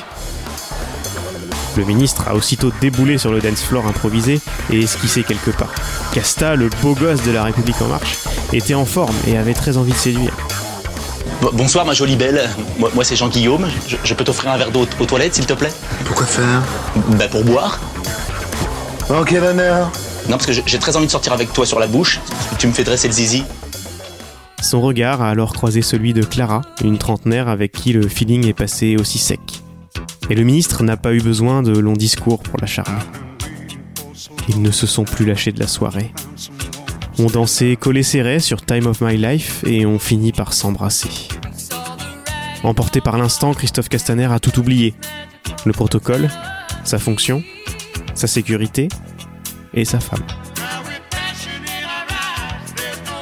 Le 1.76 1.84
ministre 1.84 2.28
a 2.28 2.34
aussitôt 2.34 2.72
déboulé 2.80 3.18
sur 3.18 3.30
le 3.30 3.40
dance 3.40 3.62
floor 3.62 3.86
improvisé 3.86 4.40
et 4.70 4.80
esquissé 4.80 5.22
quelques 5.22 5.52
pas. 5.52 5.68
Casta, 6.12 6.56
le 6.56 6.70
beau 6.82 6.94
gosse 6.94 7.22
de 7.22 7.32
la 7.32 7.44
République 7.44 7.80
en 7.82 7.88
marche, 7.88 8.16
était 8.52 8.74
en 8.74 8.86
forme 8.86 9.14
et 9.26 9.36
avait 9.36 9.54
très 9.54 9.76
envie 9.76 9.92
de 9.92 9.98
séduire. 9.98 10.34
Bo- 11.46 11.52
Bonsoir 11.52 11.86
ma 11.86 11.92
jolie 11.94 12.16
belle, 12.16 12.50
moi, 12.76 12.90
moi, 12.92 13.04
c'est 13.04 13.14
Jean-Guillaume, 13.14 13.68
je, 13.86 13.96
je 14.02 14.14
peux 14.14 14.24
t'offrir 14.24 14.50
un 14.50 14.56
verre 14.58 14.72
d'eau 14.72 14.84
aux 14.98 15.06
toilettes 15.06 15.34
s'il 15.36 15.46
te 15.46 15.52
plaît? 15.52 15.70
Pourquoi 16.04 16.26
faire? 16.26 16.60
Ben 17.16 17.28
pour 17.30 17.44
boire. 17.44 17.78
En 19.08 19.22
quel 19.22 19.44
honneur 19.44 19.92
Non 20.28 20.38
parce 20.38 20.46
que 20.46 20.52
j'ai- 20.52 20.78
très 20.80 20.96
envie 20.96 21.06
de 21.06 21.10
sortir 21.12 21.32
avec 21.32 21.52
toi 21.52 21.64
sur 21.64 21.78
la 21.78 21.86
bouche, 21.86 22.18
tu 22.58 22.66
me 22.66 22.72
fais 22.72 22.82
dresser 22.82 23.06
le 23.06 23.14
zizi. 23.14 23.44
Son 24.60 24.80
regard 24.80 25.22
a 25.22 25.30
alors 25.30 25.52
croisé 25.52 25.82
celui 25.82 26.12
de 26.14 26.24
Clara, 26.24 26.62
une 26.82 26.98
trentenaire 26.98 27.46
avec 27.46 27.70
qui 27.70 27.92
le 27.92 28.08
feeling 28.08 28.44
est 28.48 28.52
passé 28.52 28.96
aussi 28.98 29.18
sec. 29.18 29.38
Et 30.30 30.34
le 30.34 30.42
ministre 30.42 30.82
n'a 30.82 30.96
pas 30.96 31.12
eu 31.12 31.20
besoin 31.20 31.62
de 31.62 31.78
longs 31.78 31.92
discours 31.92 32.40
pour 32.40 32.58
la 32.60 32.66
charmer. 32.66 32.98
Ils 34.48 34.60
ne 34.60 34.72
se 34.72 34.88
sont 34.88 35.04
plus 35.04 35.24
lâchés 35.26 35.52
de 35.52 35.60
la 35.60 35.68
soirée. 35.68 36.12
On 37.20 37.26
dansé 37.26 37.76
collé 37.80 38.02
serré 38.02 38.40
sur 38.40 38.60
Time 38.66 38.86
of 38.88 39.00
My 39.00 39.16
Life 39.16 39.62
et 39.64 39.86
on 39.86 39.98
finit 40.00 40.32
par 40.32 40.52
s'embrasser. 40.52 41.08
Emporté 42.66 43.00
par 43.00 43.16
l'instant, 43.16 43.54
Christophe 43.54 43.88
Castaner 43.88 44.24
a 44.24 44.40
tout 44.40 44.58
oublié. 44.58 44.92
Le 45.66 45.72
protocole, 45.72 46.28
sa 46.82 46.98
fonction, 46.98 47.44
sa 48.14 48.26
sécurité 48.26 48.88
et 49.72 49.84
sa 49.84 50.00
femme. 50.00 50.24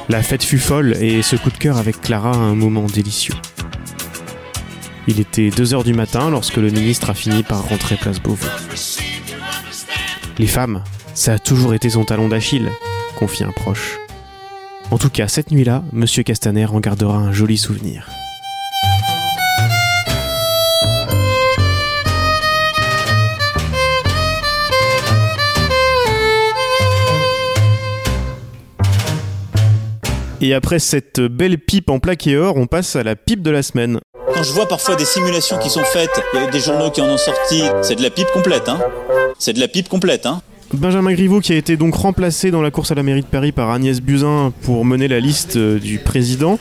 La 0.09 0.23
fête 0.23 0.41
fut 0.41 0.57
folle 0.57 0.93
et 0.99 1.21
ce 1.21 1.35
coup 1.35 1.51
de 1.51 1.57
cœur 1.57 1.77
avec 1.77 2.01
Clara 2.01 2.31
a 2.31 2.37
un 2.37 2.55
moment 2.55 2.87
délicieux. 2.87 3.35
Il 5.07 5.19
était 5.19 5.49
2h 5.49 5.83
du 5.83 5.93
matin 5.93 6.31
lorsque 6.31 6.57
le 6.57 6.71
ministre 6.71 7.11
a 7.11 7.13
fini 7.13 7.43
par 7.43 7.69
rentrer 7.69 7.97
place 7.97 8.19
Beauvau. 8.19 8.47
Les 10.39 10.47
femmes, 10.47 10.83
ça 11.13 11.33
a 11.33 11.39
toujours 11.39 11.75
été 11.75 11.91
son 11.91 12.03
talon 12.03 12.29
d'Achille, 12.29 12.71
confie 13.15 13.43
un 13.43 13.51
proche. 13.51 13.99
En 14.89 14.97
tout 14.97 15.11
cas, 15.11 15.27
cette 15.27 15.51
nuit-là, 15.51 15.83
Monsieur 15.93 16.23
Castaner 16.23 16.65
en 16.65 16.79
gardera 16.79 17.17
un 17.19 17.31
joli 17.31 17.59
souvenir. 17.59 18.09
Et 30.41 30.53
après 30.53 30.79
cette 30.79 31.21
belle 31.21 31.57
pipe 31.57 31.89
en 31.89 31.99
plaqué 31.99 32.37
or, 32.37 32.57
on 32.57 32.67
passe 32.67 32.95
à 32.95 33.03
la 33.03 33.15
pipe 33.15 33.41
de 33.41 33.51
la 33.51 33.63
semaine. 33.63 33.99
Quand 34.33 34.43
je 34.43 34.51
vois 34.51 34.67
parfois 34.67 34.95
des 34.95 35.05
simulations 35.05 35.57
qui 35.57 35.69
sont 35.69 35.83
faites, 35.83 36.09
il 36.33 36.41
y 36.41 36.43
a 36.43 36.47
des 36.47 36.59
journaux 36.59 36.91
qui 36.91 36.99
en 37.01 37.07
ont 37.07 37.17
sorti, 37.17 37.63
c'est 37.81 37.95
de 37.95 38.03
la 38.03 38.09
pipe 38.09 38.27
complète, 38.33 38.67
hein. 38.67 38.79
C'est 39.39 39.53
de 39.53 39.59
la 39.59 39.67
pipe 39.67 39.87
complète, 39.87 40.25
hein. 40.25 40.41
Benjamin 40.73 41.13
Griveaux 41.13 41.39
qui 41.39 41.53
a 41.53 41.55
été 41.55 41.77
donc 41.77 41.95
remplacé 41.95 42.51
dans 42.51 42.61
la 42.61 42.71
course 42.71 42.91
à 42.91 42.95
la 42.95 43.03
mairie 43.03 43.21
de 43.21 43.27
Paris 43.27 43.53
par 43.53 43.69
Agnès 43.69 44.01
Buzyn 44.01 44.51
pour 44.63 44.83
mener 44.83 45.07
la 45.07 45.19
liste 45.19 45.55
euh, 45.55 45.79
du 45.79 45.99
président. 45.99 46.59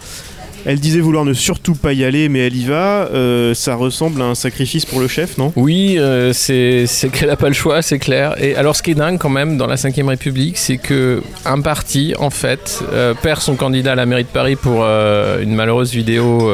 Elle 0.66 0.80
disait 0.80 1.00
vouloir 1.00 1.24
ne 1.24 1.34
surtout 1.34 1.74
pas 1.74 1.92
y 1.92 2.04
aller, 2.04 2.28
mais 2.28 2.46
elle 2.46 2.56
y 2.56 2.64
va. 2.64 3.08
Euh, 3.12 3.54
ça 3.54 3.74
ressemble 3.74 4.22
à 4.22 4.26
un 4.26 4.34
sacrifice 4.34 4.86
pour 4.86 5.00
le 5.00 5.08
chef, 5.08 5.36
non? 5.36 5.52
Oui, 5.56 5.96
euh, 5.98 6.32
c'est 6.32 6.86
qu'elle 7.12 7.28
n'a 7.28 7.36
pas 7.36 7.48
le 7.48 7.54
choix, 7.54 7.82
c'est 7.82 7.98
clair. 7.98 8.34
Et 8.42 8.56
alors, 8.56 8.74
ce 8.74 8.82
qui 8.82 8.92
est 8.92 8.94
dingue 8.94 9.18
quand 9.18 9.28
même 9.28 9.56
dans 9.56 9.66
la 9.66 9.76
Ve 9.76 10.06
République, 10.06 10.56
c'est 10.56 10.78
que 10.78 11.22
un 11.44 11.60
parti, 11.60 12.14
en 12.18 12.30
fait, 12.30 12.82
euh, 12.92 13.14
perd 13.14 13.40
son 13.40 13.56
candidat 13.56 13.92
à 13.92 13.94
la 13.94 14.06
mairie 14.06 14.24
de 14.24 14.28
Paris 14.28 14.56
pour 14.56 14.84
une 14.84 15.54
malheureuse 15.54 15.92
vidéo 15.92 16.50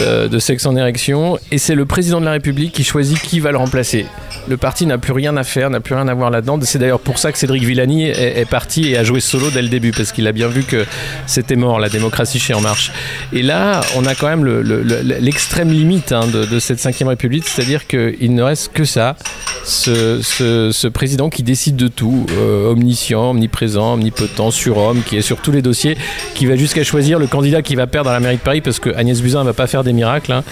euh, 0.00 0.28
de 0.28 0.38
sexe 0.38 0.64
en 0.66 0.74
érection, 0.76 1.38
et 1.50 1.58
c'est 1.58 1.74
le 1.74 1.84
président 1.84 2.20
de 2.20 2.24
la 2.24 2.32
République 2.32 2.72
qui 2.72 2.84
choisit 2.84 3.20
qui 3.20 3.40
va 3.40 3.50
le 3.52 3.58
remplacer. 3.58 4.06
Le 4.48 4.56
parti 4.56 4.86
n'a 4.86 4.98
plus 4.98 5.12
rien 5.12 5.36
à 5.36 5.44
faire, 5.44 5.70
n'a 5.70 5.80
plus 5.80 5.94
rien 5.94 6.08
à 6.08 6.14
voir 6.14 6.30
là-dedans. 6.30 6.58
C'est 6.62 6.78
d'ailleurs 6.78 6.98
pour 7.00 7.18
ça 7.18 7.30
que 7.30 7.38
Cédric 7.38 7.62
Villani 7.62 8.06
est, 8.06 8.48
parti 8.48 8.90
et 8.90 8.96
a 8.96 9.04
joué 9.04 9.20
solo 9.20 9.50
dès 9.50 9.62
le 9.62 9.68
début, 9.68 9.92
parce 9.92 10.10
qu'il 10.12 10.26
a 10.26 10.32
bien 10.32 10.48
vu 10.48 10.62
que 10.64 10.84
c'était 11.26 11.56
mort, 11.56 11.78
la 11.78 11.88
démocratie 11.88 12.40
chez 12.40 12.54
En 12.54 12.60
Marche. 12.60 12.90
Et 13.32 13.42
là, 13.42 13.82
on 13.96 14.04
a 14.06 14.14
quand 14.14 14.26
même 14.28 14.44
le- 14.44 14.62
le- 14.62 14.82
le- 14.82 15.02
l'extrême 15.20 15.70
limite 15.70 16.12
hein, 16.12 16.26
de, 16.26 16.58
cette 16.58 16.80
5 16.80 16.96
République, 17.06 17.46
c'est-à-dire 17.46 17.86
qu'il 17.86 18.34
ne 18.34 18.42
reste 18.42 18.72
que 18.72 18.84
ça, 18.84 19.16
ce, 19.64 20.88
président 20.88 21.30
qui 21.30 21.42
décide 21.42 21.76
de 21.76 21.88
tout, 21.88 22.26
euh, 22.32 22.70
omniscient, 22.70 23.30
omniprésent, 23.30 23.94
omnipotent, 23.94 24.50
surhomme, 24.50 25.02
qui 25.02 25.16
est 25.16 25.22
sur 25.22 25.38
tous 25.40 25.52
les 25.52 25.62
dossiers, 25.62 25.96
qui 26.34 26.46
va 26.46 26.56
jusqu'à 26.56 26.84
choisir 26.84 27.18
le 27.18 27.26
candidat 27.26 27.62
qui 27.62 27.74
va 27.74 27.86
perdre 27.86 28.10
à 28.10 28.18
la 28.18 28.32
de 28.32 28.38
Paris, 28.38 28.60
parce 28.60 28.78
que 28.78 28.90
Agnès 28.90 29.20
Buzyn 29.20 29.44
va 29.44 29.52
pas 29.52 29.66
faire 29.66 29.81
des 29.84 29.92
miracles, 29.92 30.32
hein. 30.32 30.44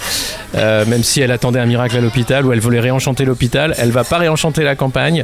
Euh, 0.55 0.85
même 0.85 1.03
si 1.03 1.21
elle 1.21 1.31
attendait 1.31 1.59
un 1.59 1.65
miracle 1.65 1.97
à 1.97 2.01
l'hôpital, 2.01 2.45
ou 2.45 2.51
elle 2.51 2.59
voulait 2.59 2.79
réenchanter 2.79 3.23
l'hôpital, 3.23 3.73
elle 3.77 3.91
va 3.91 4.03
pas 4.03 4.17
réenchanter 4.17 4.63
la 4.63 4.75
campagne, 4.75 5.23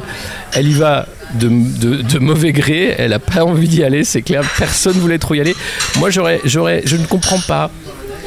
elle 0.54 0.68
y 0.68 0.72
va 0.72 1.06
de, 1.34 2.18
mauvais 2.18 2.52
gré, 2.52 2.94
elle 2.96 3.12
a 3.12 3.18
pas 3.18 3.44
envie 3.44 3.68
d'y 3.68 3.84
aller, 3.84 4.04
c'est 4.04 4.22
clair, 4.22 4.42
personne 4.58 4.94
voulait 4.94 5.18
trop 5.18 5.34
y 5.34 5.40
aller. 5.40 5.54
Moi, 5.98 6.10
j'aurais, 6.10 6.40
j'aurais, 6.44 6.82
je 6.84 6.96
ne 6.96 7.04
comprends 7.04 7.40
pas 7.40 7.70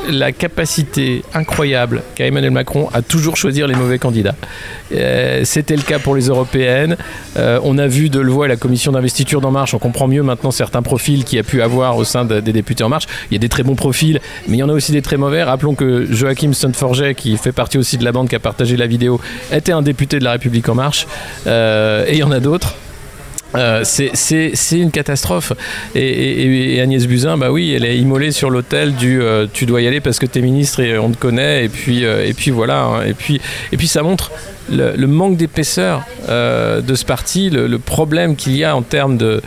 la 0.09 0.31
capacité 0.31 1.23
incroyable 1.33 2.01
qu'a 2.15 2.25
Emmanuel 2.25 2.51
Macron 2.51 2.89
à 2.93 3.01
toujours 3.01 3.37
choisir 3.37 3.67
les 3.67 3.75
mauvais 3.75 3.99
candidats. 3.99 4.35
Euh, 4.93 5.41
C'était 5.43 5.75
le 5.75 5.81
cas 5.83 5.99
pour 5.99 6.15
les 6.15 6.27
européennes. 6.27 6.97
Euh, 7.37 7.59
on 7.63 7.77
a 7.77 7.87
vu 7.87 8.09
de 8.09 8.19
le 8.19 8.31
voir 8.31 8.45
à 8.45 8.47
la 8.47 8.55
commission 8.55 8.91
d'investiture 8.91 9.41
d'En 9.41 9.51
Marche. 9.51 9.73
On 9.73 9.79
comprend 9.79 10.07
mieux 10.07 10.23
maintenant 10.23 10.51
certains 10.51 10.81
profils 10.81 11.23
qu'il 11.23 11.39
a 11.39 11.43
pu 11.43 11.61
avoir 11.61 11.97
au 11.97 12.03
sein 12.03 12.25
de- 12.25 12.39
des 12.39 12.51
députés 12.53 12.83
En 12.83 12.89
Marche. 12.89 13.05
Il 13.29 13.33
y 13.33 13.37
a 13.37 13.39
des 13.39 13.49
très 13.49 13.63
bons 13.63 13.75
profils, 13.75 14.19
mais 14.47 14.57
il 14.57 14.59
y 14.59 14.63
en 14.63 14.69
a 14.69 14.73
aussi 14.73 14.91
des 14.91 15.01
très 15.01 15.17
mauvais. 15.17 15.43
Rappelons 15.43 15.75
que 15.75 16.07
Joachim 16.11 16.53
Stonforget, 16.53 17.15
qui 17.15 17.37
fait 17.37 17.51
partie 17.51 17.77
aussi 17.77 17.97
de 17.97 18.03
la 18.03 18.11
bande 18.11 18.27
qui 18.27 18.35
a 18.35 18.39
partagé 18.39 18.75
la 18.77 18.87
vidéo, 18.87 19.21
était 19.51 19.71
un 19.71 19.81
député 19.81 20.19
de 20.19 20.23
la 20.23 20.31
République 20.31 20.67
En 20.67 20.75
Marche. 20.75 21.07
Euh, 21.47 22.05
et 22.07 22.13
il 22.13 22.17
y 22.19 22.23
en 22.23 22.31
a 22.31 22.39
d'autres. 22.39 22.73
Euh, 23.55 23.81
c'est- 23.83 24.71
une 24.71 24.91
catastrophe. 24.91 25.53
Et, 25.95 26.79
Agnès 26.81 27.05
Buzyn, 27.05 27.37
bah 27.37 27.51
oui, 27.51 27.73
elle 27.75 27.85
est 27.85 27.97
immolée 27.97 28.31
sur 28.31 28.49
l'autel 28.49 28.95
du 28.95 29.21
euh, 29.21 29.45
tu 29.51 29.65
dois 29.65 29.81
y 29.81 29.87
aller 29.87 29.99
parce 29.99 30.19
que 30.19 30.25
t'es 30.25 30.41
ministre 30.41 30.79
et 30.79 30.97
on 30.97 31.09
te 31.11 31.17
connaît. 31.17 31.65
Et 31.65 31.69
puis, 31.69 32.05
euh, 32.05 32.25
et 32.25 32.33
puis 32.33 32.51
voilà. 32.51 32.83
hein. 32.83 33.03
Et, 33.05 33.13
puis, 33.13 33.41
et 33.71 33.77
puis 33.77 33.87
ça 33.87 34.03
montre 34.03 34.31
le, 34.71 35.05
manque 35.05 35.35
d'épaisseur 35.35 36.03
de 36.29 36.95
ce 36.95 37.03
parti, 37.05 37.49
le, 37.49 37.77
problème 37.79 38.35
qu'il 38.35 38.55
y 38.55 38.63
a 38.63 38.75
en 38.75 38.81
termes 38.81 39.17
de, 39.17 39.41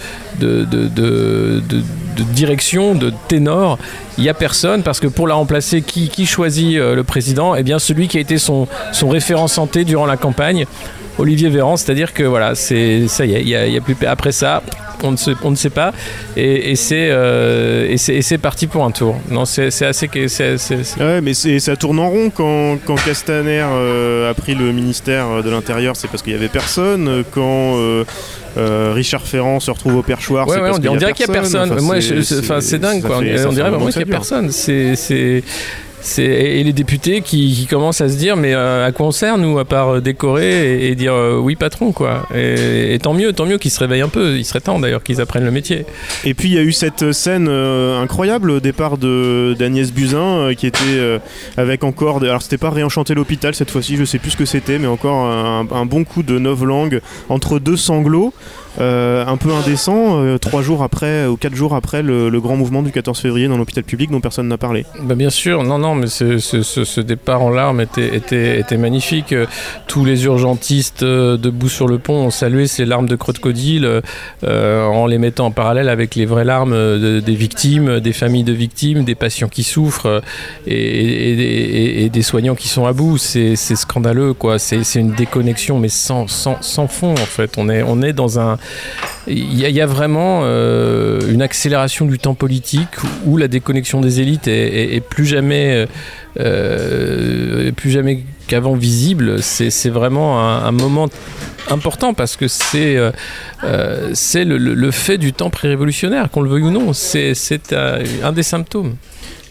direction, 2.34 2.94
de 2.94 3.12
ténor. 3.28 3.78
Il 4.18 4.24
n'y 4.24 4.28
a 4.28 4.34
personne 4.34 4.82
parce 4.82 5.00
que 5.00 5.06
pour 5.06 5.26
la 5.26 5.34
remplacer, 5.34 5.82
qui, 5.82 6.26
choisit 6.26 6.76
le 6.76 7.02
président? 7.04 7.54
Eh 7.54 7.62
bien, 7.62 7.78
celui 7.78 8.08
qui 8.08 8.18
a 8.18 8.20
été 8.20 8.36
son, 8.38 8.68
son 8.92 9.08
référent 9.08 9.48
santé 9.48 9.84
durant 9.84 10.06
la 10.06 10.16
campagne. 10.16 10.66
Olivier 11.18 11.48
Véran, 11.48 11.76
c'est-à-dire 11.76 12.12
que 12.12 12.22
voilà, 12.24 12.54
c'est 12.54 13.06
ça 13.08 13.24
y 13.24 13.34
est, 13.34 13.42
il 13.42 13.48
y 13.48 13.56
a, 13.56 13.66
y 13.66 13.80
plus 13.80 13.96
après 14.06 14.32
ça, 14.32 14.62
on 15.02 15.12
ne, 15.12 15.16
sait, 15.16 15.34
on 15.42 15.50
ne 15.50 15.56
sait 15.56 15.70
pas, 15.70 15.92
et, 16.36 16.70
et 16.70 16.76
c'est 16.76 17.10
euh, 17.10 17.96
c'est 17.96 18.38
parti 18.38 18.66
pour 18.66 18.84
un 18.84 18.90
tour. 18.90 19.16
Non, 19.30 19.44
c'est 19.44 19.68
assez 19.82 20.08
Ouais, 20.14 21.20
mais 21.20 21.34
ça 21.34 21.76
tourne 21.76 21.98
en 21.98 22.08
rond 22.10 22.30
quand, 22.30 22.78
quand 22.84 22.96
Castaner 22.96 23.64
euh, 23.64 24.30
a 24.30 24.34
pris 24.34 24.54
le 24.54 24.72
ministère 24.72 25.42
de 25.42 25.50
l'Intérieur, 25.50 25.96
c'est 25.96 26.08
parce 26.08 26.22
qu'il 26.22 26.32
y 26.32 26.36
avait 26.36 26.48
personne. 26.48 27.24
Quand 27.32 27.76
euh, 27.76 28.04
euh, 28.56 28.92
Richard 28.94 29.22
Ferrand 29.22 29.60
se 29.60 29.70
retrouve 29.70 29.96
au 29.96 30.02
perchoir, 30.02 30.46
Ouais, 30.46 30.54
c'est 30.54 30.60
ouais, 30.60 30.68
parce 30.68 30.78
on, 30.78 30.82
y 30.82 30.88
on 30.88 30.96
dirait 30.96 31.12
qu'il 31.12 31.26
y 31.26 31.30
a 31.30 31.32
personne. 31.32 31.72
Enfin, 31.72 31.82
Moi, 31.82 32.00
c'est- 32.00 32.78
dingue, 32.78 33.02
quoi. 33.02 33.18
on, 33.18 33.22
dirait 33.22 33.70
vraiment 33.70 33.86
qu'il 33.86 34.04
n'y 34.04 34.10
a 34.10 34.14
personne. 34.14 34.50
C'est 34.50 35.42
et 36.18 36.62
les 36.62 36.72
députés 36.72 37.22
qui, 37.22 37.66
commencent 37.68 38.00
à 38.00 38.08
se 38.08 38.16
dire 38.16 38.36
mais 38.36 38.54
euh, 38.54 38.86
à 38.86 38.92
quoi 38.92 39.06
on 39.06 39.10
sert 39.10 39.38
nous 39.38 39.58
à 39.58 39.64
part 39.64 39.94
euh, 39.96 40.00
décorer 40.00 40.88
et, 40.88 40.94
dire 40.94 41.14
euh, 41.14 41.38
oui 41.38 41.56
patron 41.56 41.92
quoi. 41.92 42.26
Et, 42.34 42.98
tant 43.02 43.14
mieux, 43.14 43.32
tant 43.32 43.46
mieux 43.46 43.58
qu'ils 43.58 43.70
se 43.70 43.80
réveillent 43.80 44.02
un 44.02 44.08
peu. 44.08 44.36
Il 44.36 44.44
serait 44.44 44.60
temps 44.60 44.78
d'ailleurs 44.78 45.02
qu'ils 45.02 45.20
apprennent 45.20 45.44
le 45.44 45.50
métier. 45.50 45.86
Et 46.24 46.34
puis 46.34 46.48
il 46.48 46.54
y 46.54 46.58
a 46.58 46.62
eu 46.62 46.72
cette 46.72 47.12
scène 47.12 47.48
incroyable 47.48 48.50
au 48.50 48.60
départ 48.60 48.98
de 48.98 49.54
d'Agnès 49.58 49.92
Buzyn 49.92 50.54
qui 50.56 50.66
était 50.66 51.20
avec 51.56 51.84
encore 51.84 52.22
alors 52.22 52.42
c'était 52.42 52.58
pas 52.58 52.70
réenchanter 52.70 53.14
l'hôpital 53.14 53.54
cette 53.54 53.70
fois-ci, 53.70 53.96
je 53.96 54.04
sais 54.04 54.18
plus 54.18 54.30
ce 54.30 54.36
que 54.36 54.44
c'était 54.44 54.78
mais 54.78 54.86
encore 54.86 55.26
un, 55.26 55.66
un 55.70 55.86
bon 55.86 56.04
coup 56.04 56.22
de 56.22 56.38
novlangue 56.38 57.00
entre 57.28 57.58
deux 57.58 57.76
sanglots. 57.76 58.32
Euh, 58.80 59.24
un 59.26 59.36
peu 59.36 59.50
indécent, 59.52 60.20
euh, 60.22 60.38
trois 60.38 60.62
jours 60.62 60.82
après 60.82 61.26
ou 61.26 61.36
quatre 61.36 61.54
jours 61.54 61.74
après 61.74 62.02
le, 62.02 62.30
grand 62.40 62.56
mouvement 62.56 62.82
du 62.82 62.90
14 62.92 63.18
février 63.18 63.48
dans 63.48 63.56
l'hôpital 63.56 63.84
public 63.84 64.10
dont 64.10 64.20
personne 64.20 64.48
n'a 64.48 64.58
parlé. 64.58 64.84
Bah 65.02 65.14
bien 65.14 65.30
sûr, 65.30 65.62
non, 65.62 65.78
non, 65.78 65.94
mais 65.94 66.06
ce, 66.08 67.00
départ 67.00 67.42
en 67.42 67.50
larmes 67.50 67.80
était, 67.80 68.16
était, 68.60 68.76
magnifique. 68.76 69.32
Euh, 69.32 69.46
Tous 69.86 70.04
les 70.04 70.24
urgentistes 70.24 71.02
euh, 71.02 71.36
debout 71.36 71.68
sur 71.68 71.86
le 71.86 71.98
pont 71.98 72.14
ont 72.26 72.30
salué 72.30 72.66
ces 72.66 72.84
larmes 72.84 73.08
de 73.08 73.16
crocodile 73.16 73.84
euh, 73.84 74.00
euh, 74.44 74.84
en 74.86 75.06
les 75.06 75.18
mettant 75.18 75.46
en 75.46 75.50
parallèle 75.50 75.88
avec 75.88 76.14
les 76.16 76.26
vraies 76.26 76.44
larmes 76.44 76.72
euh, 76.72 77.18
de- 77.18 77.20
des 77.20 77.34
victimes, 77.34 78.00
des 78.00 78.12
familles 78.12 78.44
de 78.44 78.52
victimes, 78.52 79.04
des 79.04 79.14
patients 79.14 79.48
qui 79.48 79.62
souffrent 79.62 80.06
euh, 80.06 80.20
et, 80.66 82.04
et- 82.04 82.08
des 82.10 82.22
soignants 82.22 82.54
qui 82.54 82.68
sont 82.68 82.86
à 82.86 82.92
bout. 82.92 83.18
C'est 83.18 83.56
scandaleux, 83.56 84.34
quoi. 84.34 84.58
C'est 84.58 84.82
une 84.94 85.12
déconnexion, 85.12 85.78
mais 85.78 85.88
sans, 85.88 86.26
sans, 86.28 86.60
sans 86.60 86.88
fond, 86.88 87.12
en 87.12 87.16
fait. 87.16 87.52
On 87.56 87.68
est, 87.68 87.82
on 87.82 88.02
est 88.02 88.12
dans 88.12 88.38
un. 88.38 88.58
Il 89.26 89.58
y, 89.58 89.80
a- 89.80 89.86
vraiment 89.86 90.42
euh, 90.44 91.20
une 91.30 91.40
accélération 91.40 92.04
du 92.04 92.18
temps 92.18 92.34
politique 92.34 92.90
où 93.24 93.36
la 93.38 93.48
déconnexion 93.48 94.00
des 94.00 94.20
élites 94.20 94.48
est, 94.48 95.00
plus 95.00 95.24
jamais, 95.24 95.86
euh, 96.38 97.70
jamais 97.86 98.24
qu'avant 98.46 98.74
visible. 98.74 99.42
C'est 99.42 99.88
vraiment 99.88 100.40
un, 100.40 100.72
moment 100.72 101.08
important 101.70 102.12
parce 102.12 102.36
que 102.36 102.48
c'est 102.48 102.96
euh, 102.96 103.12
le, 104.34 104.90
fait 104.90 105.16
du 105.16 105.32
temps 105.32 105.48
pré-révolutionnaire, 105.48 106.30
qu'on 106.30 106.42
le 106.42 106.50
veuille 106.50 106.64
ou 106.64 106.70
non. 106.70 106.92
C'est 106.92 107.34
un 108.22 108.32
des 108.32 108.42
symptômes. 108.42 108.96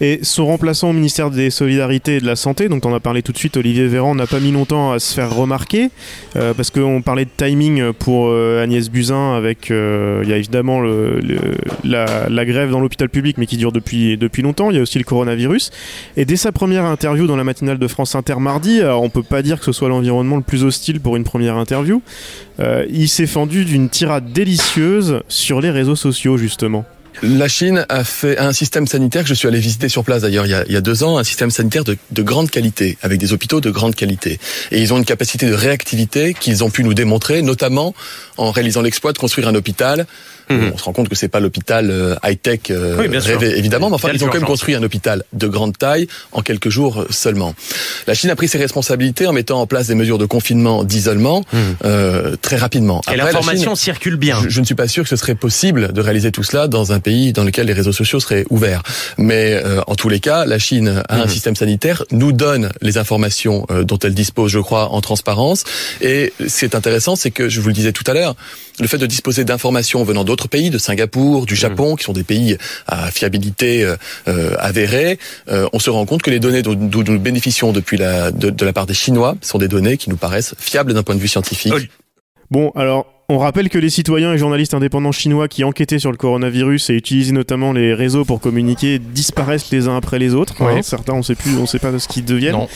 Et 0.04 0.20
son 0.22 0.48
remplaçant 0.48 0.89
au 0.89 0.94
ministère 0.94 1.32
des 1.32 1.50
Solidarités 1.50 2.18
et 2.18 2.20
de 2.20 2.26
la 2.26 2.36
Santé, 2.36 2.68
dont 2.68 2.82
on 2.84 2.94
a 2.94 3.00
parlé 3.00 3.22
tout 3.22 3.32
de 3.32 3.38
suite, 3.38 3.56
Olivier 3.56 3.88
Véran, 3.88 4.16
n'a 4.16 4.28
pas 4.28 4.42
mis 4.42 4.52
longtemps 4.52 4.92
à 4.92 5.00
se 5.00 5.13
faire 5.13 5.34
remarquer, 5.34 5.92
euh, 6.36 6.54
parce 6.54 6.72
qu'on 6.72 7.02
parlait 7.02 7.24
de 7.24 7.30
timing 7.38 7.94
pour 7.94 8.28
euh, 8.28 8.62
Agnès 8.62 8.89
Buzyn, 8.89 9.34
avec, 9.34 9.72
euh, 9.72 10.20
il 10.24 10.30
y 10.30 10.34
a 10.34 10.38
évidemment 10.38 10.82
la, 11.86 12.46
grève 12.46 12.70
dans 12.70 12.82
l'hôpital 12.82 13.08
public, 13.08 13.38
mais 13.38 13.46
qui 13.46 13.56
dure 13.56 13.72
depuis, 13.72 14.18
depuis 14.18 14.42
longtemps, 14.42 14.72
il 14.72 14.76
y 14.76 14.80
a 14.80 14.82
aussi 14.82 14.98
le 14.98 15.06
coronavirus. 15.06 15.72
Et 16.18 16.26
dès 16.26 16.36
sa 16.36 16.52
première 16.52 16.84
interview 16.84 17.26
dans 17.26 17.38
la 17.38 17.46
matinale 17.46 17.80
de 17.80 17.88
France 17.88 18.13
Inter 18.13 18.36
mardi, 18.42 18.82
on 18.84 19.10
peut 19.10 19.24
pas 19.24 19.42
dire 19.42 19.58
que 19.58 19.63
ce 19.63 19.72
soit 19.72 19.88
l'environnement 19.88 20.36
le 20.36 20.44
plus 20.44 20.66
hostile 20.66 21.00
pour 21.00 21.16
une 21.16 21.24
première 21.24 21.56
interview, 21.56 22.02
il 22.60 23.08
s'est 23.08 23.26
fendu 23.26 23.63
d'une 23.63 23.88
tirade 23.88 24.34
délicieuse 24.34 25.22
sur 25.30 25.62
les 25.62 25.72
réseaux 25.72 25.96
sociaux, 25.96 26.36
justement. 26.36 26.84
La 27.21 27.47
Chine 27.47 27.86
a 27.89 28.04
fait 28.04 28.38
un 28.38 28.52
système 28.54 28.88
sanitaire 28.88 29.21
que 29.23 29.30
je 29.30 29.34
suis 29.34 29.47
allé 29.47 29.60
visiter 29.60 29.88
sur 29.88 30.04
place 30.04 30.23
d'ailleurs 30.23 30.45
il, 30.45 30.49
y 30.71 30.76
a- 30.76 30.82
deux 30.82 31.04
ans, 31.04 31.17
un 31.17 31.23
système 31.23 31.52
sanitaire 31.52 31.84
de 31.84 32.23
grande 32.23 32.49
qualité, 32.49 32.97
avec 33.02 33.19
des 33.19 33.32
hôpitaux 33.32 33.62
de 33.62 33.69
grande 33.69 33.95
qualité. 33.95 34.39
Et 34.71 34.82
ils 34.82 34.93
ont 34.93 34.97
une 34.97 35.06
capacité 35.06 35.45
de 35.47 35.54
réactivité 35.54 36.34
qu'ils 36.34 36.63
ont 36.63 36.69
pu 36.69 36.84
nous 36.84 36.93
démontrer, 36.93 37.41
notamment 37.41 37.93
en 38.38 38.52
réalisant 38.52 38.82
l'exploit 38.82 39.13
de 39.13 39.17
construire 39.19 39.47
un 39.47 39.56
hôpital. 39.56 40.06
On 40.49 40.77
se 40.77 40.84
rend 40.84 40.93
compte 40.93 41.10
que 41.10 41.15
c'est 41.15 41.27
pas 41.27 41.39
l'hôpital 41.39 41.89
euh, 41.89 42.15
high-tech 42.23 42.60
euh, 42.69 42.93
Mhm. 42.93 42.99
Oui, 42.99 43.08
bien 43.08 43.21
sûr. 43.21 43.39
rêvé, 43.39 43.58
évidemment, 43.58 43.89
mais 43.89 43.95
enfin 43.95 44.10
ils 44.13 44.23
ont 44.23 44.27
quand 44.27 44.36
même 44.36 44.43
construit 44.45 44.75
un 44.75 44.84
hôpital 44.84 45.23
de 45.34 45.47
grande 45.47 45.77
taille 45.77 46.08
en 46.32 46.41
quelques 46.41 46.69
jours 46.69 47.06
seulement. 47.10 47.56
La 48.08 48.13
Chine 48.13 48.29
a 48.29 48.36
pris 48.36 48.47
ses 48.47 48.58
responsabilités 48.58 49.27
en 49.27 49.34
mettant 49.34 49.62
en 49.62 49.67
place 49.67 49.88
des 49.88 49.95
mesures 49.95 50.17
de 50.17 50.25
confinement, 50.25 50.84
d'isolement, 50.84 51.43
euh, 51.86 52.36
très 52.41 52.58
rapidement. 52.58 53.01
Mhm. 53.08 53.13
Et 53.13 53.17
l'information 53.17 53.75
circule 53.75 54.15
bien. 54.17 54.39
je, 54.43 54.49
je 54.49 54.60
ne 54.60 54.65
suis 54.65 54.75
pas 54.75 54.88
sûr 54.88 55.03
que 55.03 55.10
ce 55.10 55.15
serait 55.15 55.36
possible 55.36 55.93
de 55.93 56.01
réaliser 56.01 56.32
tout 56.32 56.43
cela 56.43 56.67
dans 56.67 56.91
un 56.91 56.99
pays 56.99 57.34
dans 57.34 57.43
lequel 57.43 57.67
les 57.67 57.73
réseaux 57.73 57.91
sociaux 57.91 58.19
seraient 58.19 58.45
ouverts. 58.49 58.84
Mais 59.17 59.53
euh, 59.53 59.82
en 59.88 59.95
tous 59.95 60.10
les 60.10 60.19
cas, 60.19 60.45
la 60.45 60.60
Chine 60.60 61.03
a 61.10 61.21
un 61.21 61.27
système 61.27 61.56
sanitaire, 61.56 62.03
nous 62.12 62.32
donne 62.32 62.71
les 62.82 62.97
informations 62.97 63.65
euh, 63.71 63.84
dont 63.84 63.97
elle 63.99 64.13
dispose, 64.13 64.51
je 64.51 64.60
crois, 64.60 64.89
en 64.91 65.01
transparence. 65.01 65.63
Et 66.01 66.34
ce 66.39 66.60
qui 66.60 66.65
est 66.65 66.75
intéressant, 66.75 67.15
c'est 67.15 67.32
que, 67.32 67.49
je 67.49 67.62
vous 67.62 67.67
le 67.67 67.73
disais 67.73 67.91
tout 67.91 68.03
à 68.08 68.13
l'heure, 68.13 68.36
le 68.79 68.88
fait 68.88 68.97
de 68.97 69.05
disposer 69.05 69.45
d'informations 69.45 70.03
venant 70.03 70.23
d'autres 70.23 70.47
pays, 70.47 70.69
de 70.69 70.77
Singapour, 70.77 71.45
du 71.45 71.55
Japon, 71.55 71.95
qui 71.95 72.03
sont 72.03 72.13
des 72.13 72.23
pays 72.23 72.57
à 72.88 73.12
fiabilité 73.12 73.83
euh, 73.83 73.95
euh, 74.27 74.55
avérée, 74.59 75.19
euh, 75.49 75.67
on 75.73 75.79
se 75.79 75.89
rend 75.89 76.05
compte 76.05 76.21
que 76.21 76.31
les 76.31 76.39
données 76.39 76.62
dont, 76.62 76.73
dont 76.73 77.03
nous 77.03 77.19
bénéficions 77.19 77.71
depuis 77.71 77.97
la, 77.97 78.31
de, 78.31 78.49
de 78.49 78.65
la 78.65 78.73
part 78.73 78.86
des 78.86 78.93
Chinois 78.93 79.36
sont 79.41 79.57
des 79.57 79.67
données 79.67 79.97
qui 79.97 80.09
nous 80.09 80.17
paraissent 80.17 80.55
fiables 80.57 80.93
d'un 80.93 81.03
point 81.03 81.15
de 81.15 81.19
vue 81.19 81.27
scientifique. 81.27 81.73
Bon, 82.51 82.71
alors, 82.75 83.22
on 83.34 83.39
rappelle 83.39 83.69
que 83.69 83.80
les 83.80 83.89
citoyens 83.89 84.32
et 84.32 84.38
journalistes 84.38 84.76
indépendants 84.76 85.12
chinois 85.12 85.48
qui 85.48 85.63
enquêtaient 85.63 85.98
sur 85.98 86.12
le 86.12 86.17
coronavirus 86.17 86.91
et 86.91 86.93
utilisaient 86.93 87.32
notamment 87.32 87.74
les 87.74 87.93
réseaux 87.93 88.26
pour 88.26 88.39
communiquer 88.39 89.00
disparaissent 89.00 89.72
les 89.72 89.88
uns 89.88 89.98
après 89.98 90.19
les 90.19 90.36
autres. 90.36 90.62
Ouais. 90.62 90.78
hein. 90.78 90.82
Certains, 90.84 91.13
on 91.13 91.24
sait 91.24 91.34
plus, 91.34 91.58
on 91.58 91.65
sait 91.65 91.80
pas 91.80 91.98
ce 91.98 92.08
qu'ils 92.08 92.26
deviennent. 92.26 92.54
Non. 92.54 92.67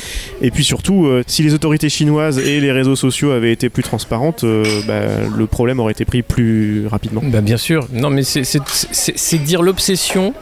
Et 0.42 0.50
puis 0.50 0.64
surtout, 0.64 1.06
euh, 1.06 1.24
si 1.28 1.44
les 1.44 1.54
autorités 1.54 1.90
chinoises 1.90 2.40
et 2.40 2.60
les 2.60 2.72
réseaux 2.72 2.96
sociaux 2.96 3.32
avaient 3.32 3.52
été 3.52 3.70
plus 3.70 3.84
transparentes, 3.84 4.44
euh, 4.46 4.64
bah, 4.88 5.02
le 5.36 5.46
problème 5.46 5.80
aurait 5.80 5.92
été 5.92 6.06
pris 6.06 6.24
plus 6.24 6.88
rapidement. 6.88 7.22
Bah, 7.24 7.42
bien 7.42 7.58
sûr. 7.58 7.88
Non, 7.94 8.10
mais 8.10 8.24
c'est 8.24 9.44
dire 9.44 9.62
l'obsession 9.62 10.34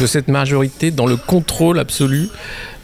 de 0.00 0.06
cette 0.06 0.28
majorité 0.28 0.90
dans 0.90 1.06
le 1.06 1.16
contrôle 1.16 1.78
absolu 1.78 2.28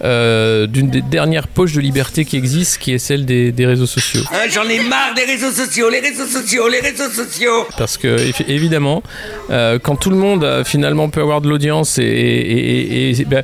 euh, 0.05 0.67
d'une 0.67 0.91
des 0.91 1.03
dernières 1.03 1.49
poches 1.49 1.73
de 1.75 1.81
liberté 1.81 2.25
qui 2.25 2.37
existent, 2.37 2.79
qui 2.81 2.93
est 2.93 2.99
celle 2.99 3.25
des, 3.25 3.53
des 3.53 3.67
réseaux 3.67 3.87
sociaux. 3.87 4.23
Hein, 4.33 4.49
J'en 4.51 4.65
ai 4.69 4.81
marre 4.81 5.15
des 5.15 5.25
réseaux 5.25 5.51
sociaux, 5.51 5.89
les 5.91 6.01
réseaux 6.01 6.27
sociaux, 6.27 6.69
les 6.69 6.81
réseaux 6.81 7.11
sociaux. 7.11 7.67
Parce 7.77 7.97
que 7.97 8.17
évidemment, 8.49 9.03
euh, 9.51 9.79
quand 9.83 9.97
tout 9.97 10.11
le 10.11 10.17
monde 10.17 10.45
euh, 10.45 10.65
finalement 10.65 11.09
peut 11.09 11.21
avoir 11.23 11.41
de 11.41 11.49
l'audience 11.49 11.99
et, 11.99 12.03
et- 12.05 13.09
et- 13.11 13.21
et, 13.21 13.25
ben, 13.25 13.43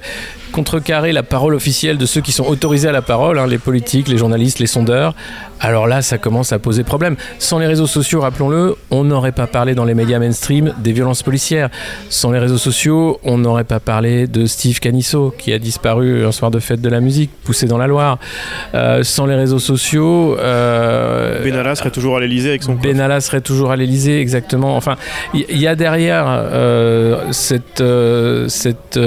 contrecarrer 0.52 1.10
la 1.10 1.24
parole 1.24 1.54
officielle 1.56 1.98
de 1.98 2.06
ceux 2.06 2.20
qui 2.20 2.30
sont 2.30 2.44
autorisés 2.46 2.86
à 2.88 2.92
la 2.92 3.02
parole, 3.02 3.40
hein, 3.40 3.46
les 3.48 3.58
politiques, 3.58 4.06
les 4.06 4.16
journalistes, 4.18 4.60
les 4.60 4.68
sondeurs, 4.68 5.12
alors 5.58 5.88
là, 5.88 6.00
ça 6.00 6.16
commence 6.16 6.52
à 6.52 6.60
poser 6.60 6.84
problème. 6.84 7.16
Sans 7.40 7.58
les 7.58 7.66
réseaux 7.66 7.88
sociaux, 7.88 8.20
rappelons-le, 8.20 8.76
on 8.92 9.02
n'aurait 9.02 9.32
pas 9.32 9.48
parlé 9.48 9.74
dans 9.74 9.84
les 9.84 9.94
médias 9.94 10.20
mainstream 10.20 10.72
des 10.78 10.92
violences 10.92 11.24
policières. 11.24 11.70
Sans 12.08 12.30
les 12.30 12.38
réseaux 12.38 12.58
sociaux, 12.58 13.18
on 13.24 13.36
n'aurait 13.38 13.64
pas 13.64 13.80
parlé 13.80 14.28
de 14.28 14.46
Steve 14.46 14.78
Canisso, 14.78 15.34
qui 15.36 15.52
a 15.52 15.58
disparu 15.58 16.24
un 16.24 16.30
soir 16.30 16.43
de 16.50 16.58
fête 16.58 16.80
de 16.80 16.88
la 16.88 17.00
musique, 17.00 17.30
poussé 17.44 17.66
dans 17.66 17.78
la 17.78 17.86
Loire. 17.86 18.18
Euh, 18.74 19.02
sans 19.02 19.26
les 19.26 19.34
réseaux 19.34 19.58
sociaux... 19.58 20.36
euh, 20.38 21.42
Benalla 21.42 21.74
serait 21.74 21.90
toujours 21.90 22.16
à 22.16 22.20
l'Elysée 22.20 22.50
avec 22.50 22.62
son 22.62 22.74
Benalla 22.74 23.20
serait 23.20 23.40
toujours 23.40 23.70
à 23.70 23.76
l'Elysée, 23.76 24.20
exactement. 24.20 24.76
Enfin, 24.76 24.96
il 25.34 25.58
y, 25.58 25.66
a 25.66 25.74
derrière 25.74 26.24
euh, 26.28 27.32
cette, 27.32 27.82
cette 28.48 28.98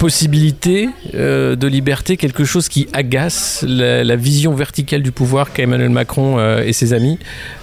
possibilité 0.00 0.88
euh, 1.14 1.56
de 1.56 1.66
liberté 1.66 2.16
quelque 2.16 2.44
chose 2.44 2.70
qui 2.70 2.88
agace 2.94 3.62
la, 3.68 4.16
vision 4.16 4.54
verticale 4.54 5.02
du 5.02 5.12
pouvoir 5.12 5.52
qu'a 5.52 5.64
Emmanuel 5.64 5.90
Macron 5.90 6.38
euh, 6.38 6.64
et 6.64 6.72
ses 6.72 6.94
amis. 6.94 7.18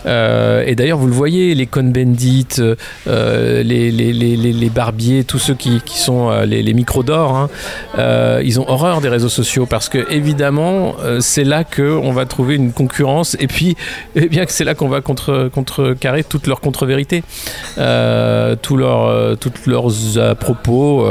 Euh, 0.05 0.63
et 0.63 0.75
d'ailleurs, 0.75 0.99
vous 0.99 1.07
le 1.07 1.13
voyez, 1.13 1.55
les 1.55 1.65
Cohn-Bendit, 1.65 2.61
les, 3.07 4.71
barbiers, 4.73 5.23
tous 5.23 5.39
ceux 5.39 5.55
qui, 5.55 5.81
sont 5.87 6.29
les, 6.41 6.73
micros 6.75 7.01
d'or, 7.01 7.35
hein, 7.35 8.39
ils 8.43 8.59
ont 8.59 8.69
horreur 8.69 9.01
des 9.01 9.09
réseaux 9.09 9.29
sociaux 9.29 9.65
parce 9.65 9.89
que 9.89 10.05
évidemment, 10.11 10.95
c'est 11.19 11.43
là 11.43 11.63
qu'on 11.63 12.11
va 12.11 12.25
trouver 12.27 12.53
une 12.53 12.71
concurrence 12.71 13.35
et 13.39 13.47
puis, 13.47 13.75
eh 14.15 14.29
bien 14.29 14.45
que 14.45 14.51
c'est 14.51 14.63
là 14.63 14.75
qu'on 14.75 14.89
va 14.89 15.01
contre, 15.01 15.49
contrecarrer 15.51 16.23
toutes 16.23 16.45
leurs 16.45 16.61
contre-vérités, 16.61 17.23
tous 17.75 18.77
leurs, 18.77 19.37
toutes 19.39 19.65
leurs 19.65 20.35
propos 20.35 21.03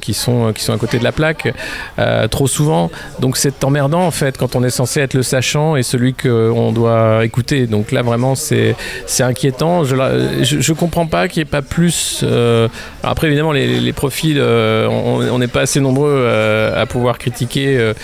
qui 0.00 0.14
sont 0.14 0.31
qui 0.54 0.62
sont 0.64 0.72
à 0.72 0.78
côté 0.78 0.98
de 0.98 1.04
la 1.04 1.12
plaque 1.12 1.52
euh, 1.98 2.28
trop 2.28 2.46
souvent. 2.46 2.90
Donc 3.20 3.36
c'est 3.36 3.64
emmerdant 3.64 4.04
en 4.06 4.10
fait 4.10 4.36
quand 4.36 4.56
on 4.56 4.64
est 4.64 4.70
censé 4.70 5.00
être 5.00 5.14
le 5.14 5.22
sachant 5.22 5.76
et 5.76 5.82
celui 5.82 6.14
qu'on 6.14 6.72
doit 6.72 7.24
écouter. 7.24 7.66
Donc 7.66 7.92
là 7.92 8.02
vraiment 8.02 8.34
c'est 8.34 8.74
inquiétant. 9.20 9.84
Je, 9.84 9.96
je, 10.42 10.72
comprends 10.72 11.06
pas 11.06 11.28
qu'il 11.28 11.40
n'y 11.40 11.48
ait 11.48 11.50
pas 11.50 11.62
plus. 11.62 12.22
euh, 12.22 12.68
après 13.02 13.26
évidemment 13.28 13.52
les, 13.52 13.92
profils, 13.92 14.38
euh, 14.38 14.88
on 14.88 15.38
n'est 15.38 15.48
pas 15.48 15.62
assez 15.62 15.80
nombreux 15.80 16.12
euh, 16.12 16.80
à 16.80 16.86
pouvoir 16.86 17.18
critiquer 17.18 17.76
euh, 17.78 17.94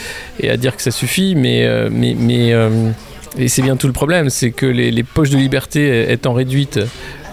et 0.40 0.50
à 0.50 0.56
dire 0.56 0.76
que 0.76 0.82
ça 0.82 0.90
suffit, 0.90 1.34
mais 1.34 1.66
euh, 1.66 1.88
mais 1.90 2.14
mais 2.18 2.52
euh, 2.52 2.90
et 3.38 3.48
c'est 3.48 3.62
bien 3.62 3.76
tout 3.76 3.86
le 3.86 3.92
problème, 3.92 4.30
c'est 4.30 4.50
que 4.50 4.66
les 4.66 5.02
poches 5.02 5.30
de 5.30 5.36
liberté 5.36 6.10
étant 6.10 6.32
réduites 6.32 6.80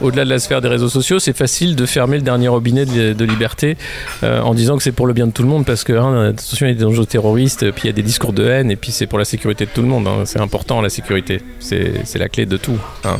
au-delà 0.01 0.25
de 0.25 0.29
la 0.29 0.39
sphère 0.39 0.62
des 0.62 0.67
réseaux 0.67 0.89
sociaux, 0.89 1.19
c'est 1.19 1.36
facile 1.36 1.75
de 1.75 1.86
fermer 1.86 2.17
le 2.17 2.23
dernier 2.23 2.47
robinet 2.47 2.86
de, 2.86 3.13
de 3.13 3.25
liberté 3.25 3.77
euh, 4.23 4.41
en 4.41 4.53
disant 4.53 4.77
que 4.77 4.84
c'est 4.84 4.91
pour 4.91 5.08
le 5.08 5.13
bien 5.13 5.27
de 5.27 5.31
tout 5.31 5.43
le 5.43 5.49
monde 5.49 5.65
parce 5.65 5.84
que, 5.84 5.93
hein, 5.93 6.29
attention, 6.29 6.65
il 6.67 6.69
y 6.69 6.71
a 6.73 6.77
des 6.77 6.86
enjeux 6.86 7.05
terroristes, 7.05 7.71
puis 7.71 7.84
il 7.86 7.88
y 7.88 7.89
a 7.89 7.93
des 7.93 8.03
discours 8.03 8.34
de 8.34 8.45
haine, 8.45 8.71
et 8.71 8.75
puis 8.75 8.91
c'est 8.91 9.08
pour 9.08 9.19
la 9.19 9.25
sécurité 9.25 9.65
de 9.65 9.71
tout 9.71 9.81
le 9.81 9.88
monde. 9.88 10.08
hein. 10.08 10.23
C'est 10.25 10.39
important 10.39 10.81
la 10.81 10.89
sécurité, 10.89 11.41
c'est 11.60 12.17
la 12.17 12.29
clé 12.29 12.45
de 12.45 12.58
tout. 12.58 12.77
hein. 13.03 13.17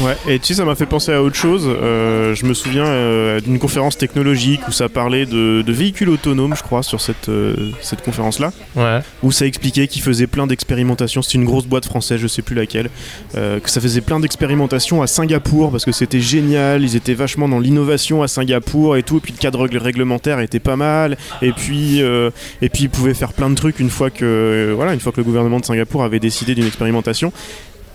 Ouais, 0.00 0.16
et 0.26 0.40
tu 0.40 0.46
sais, 0.46 0.54
ça 0.54 0.64
m'a 0.64 0.74
fait 0.74 0.86
penser 0.86 1.12
à 1.12 1.22
autre 1.22 1.36
chose. 1.36 1.62
Euh, 1.68 2.34
je 2.34 2.44
me 2.46 2.52
souviens 2.54 2.84
euh, 2.84 3.40
d'une 3.40 3.60
conférence 3.60 3.96
technologique 3.96 4.60
où 4.66 4.72
ça 4.72 4.88
parlait 4.88 5.24
de, 5.24 5.62
de 5.62 5.72
véhicules 5.72 6.08
autonomes, 6.08 6.56
je 6.56 6.64
crois, 6.64 6.82
sur 6.82 7.00
cette, 7.00 7.28
euh, 7.28 7.70
cette 7.80 8.02
conférence-là. 8.02 8.50
Ouais. 8.74 8.98
Où 9.22 9.30
ça 9.30 9.46
expliquait 9.46 9.86
qu'ils 9.86 10.02
faisaient 10.02 10.26
plein 10.26 10.48
d'expérimentations. 10.48 11.22
C'était 11.22 11.38
une 11.38 11.44
grosse 11.44 11.66
boîte 11.66 11.84
française, 11.84 12.18
je 12.20 12.26
sais 12.26 12.42
plus 12.42 12.56
laquelle. 12.56 12.90
que 13.34 13.70
ça 13.70 13.80
faisait 13.80 14.00
plein 14.00 14.18
d'expérimentations 14.18 15.00
à 15.00 15.06
Singapour 15.06 15.70
parce 15.70 15.84
que 15.84 15.92
c'était 15.92 16.17
génial. 16.20 16.82
Ils 16.82 16.96
étaient 16.96 17.14
vachement 17.14 17.48
dans 17.48 17.58
l'innovation 17.58 18.22
à 18.22 18.28
Singapour 18.28 18.96
et 18.96 19.02
tout. 19.02 19.18
Et 19.18 19.20
puis 19.20 19.32
le 19.32 19.38
cadre 19.38 19.66
réglementaire 19.66 20.40
était 20.40 20.60
pas 20.60 20.76
mal. 20.76 21.16
Et 21.42 21.52
puis, 21.52 22.02
euh, 22.02 22.30
et 22.62 22.68
puis 22.68 22.84
ils 22.84 22.90
pouvaient 22.90 23.14
faire 23.14 23.32
plein 23.32 23.50
de 23.50 23.54
trucs 23.54 23.80
une 23.80 23.90
fois 23.90 24.10
que, 24.10 24.24
euh, 24.24 24.72
voilà, 24.74 24.94
une 24.94 25.00
fois 25.00 25.12
que 25.12 25.18
le 25.18 25.24
gouvernement 25.24 25.60
de 25.60 25.64
Singapour 25.64 26.02
avait 26.02 26.20
décidé 26.20 26.54
d'une 26.54 26.66
expérimentation. 26.66 27.32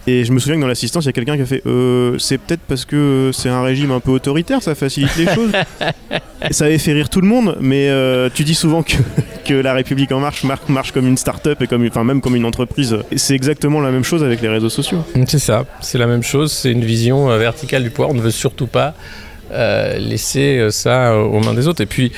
Et 0.05 0.25
je 0.25 0.33
me 0.33 0.39
souviens 0.39 0.55
que 0.55 0.61
dans 0.61 0.67
l'assistance, 0.67 1.05
il 1.05 1.07
y 1.07 1.09
a 1.09 1.13
quelqu'un 1.13 1.37
qui 1.37 1.43
a 1.43 1.45
fait 1.45 1.61
euh, 1.65 2.17
C'est 2.17 2.37
peut-être 2.37 2.61
parce 2.67 2.83
que 2.83 3.31
c'est 3.33 3.49
un 3.49 3.63
régime 3.63 3.91
un 3.91 4.01
peu 4.01 4.11
autoritaire, 4.11 4.61
ça 4.61 4.75
facilite 4.75 5.15
les 5.15 5.27
choses. 5.33 5.51
Ça 6.51 6.65
avait 6.65 6.77
fait 6.77 6.91
rire 6.91 7.07
tout 7.07 7.21
le 7.21 7.27
monde, 7.27 7.57
mais 7.61 7.87
euh, 7.87 8.29
tu 8.33 8.43
dis 8.43 8.53
souvent 8.53 8.83
que, 8.83 8.95
que 9.43 9.53
la 9.53 9.73
République 9.73 10.11
En 10.11 10.19
Marche 10.19 10.43
mar- 10.43 10.59
marche 10.69 10.91
comme 10.91 11.07
une 11.07 11.17
start-up 11.17 11.61
et 11.61 11.67
comme, 11.67 11.85
enfin, 11.87 12.03
même 12.03 12.21
comme 12.21 12.35
une 12.35 12.45
entreprise. 12.45 12.97
C'est 13.15 13.35
exactement 13.35 13.81
la 13.81 13.91
même 13.91 14.03
chose 14.03 14.23
avec 14.23 14.41
les 14.41 14.49
réseaux 14.49 14.69
sociaux. 14.69 15.03
C'est 15.27 15.39
ça, 15.39 15.65
c'est 15.81 15.97
la 15.97 16.07
même 16.07 16.23
chose, 16.23 16.51
c'est 16.51 16.71
une 16.71 16.83
vision 16.85 17.29
euh, 17.29 17.37
verticale 17.37 17.83
du 17.83 17.89
pouvoir. 17.89 18.09
On 18.11 18.15
ne 18.15 18.21
veut 18.21 18.31
surtout 18.31 18.67
pas 18.67 18.93
euh, 19.51 19.99
laisser 19.99 20.57
euh, 20.57 20.71
ça 20.71 21.15
aux 21.15 21.39
mains 21.39 21.53
des 21.53 21.67
autres. 21.67 21.81
Et 21.81 21.85
puis, 21.85 22.11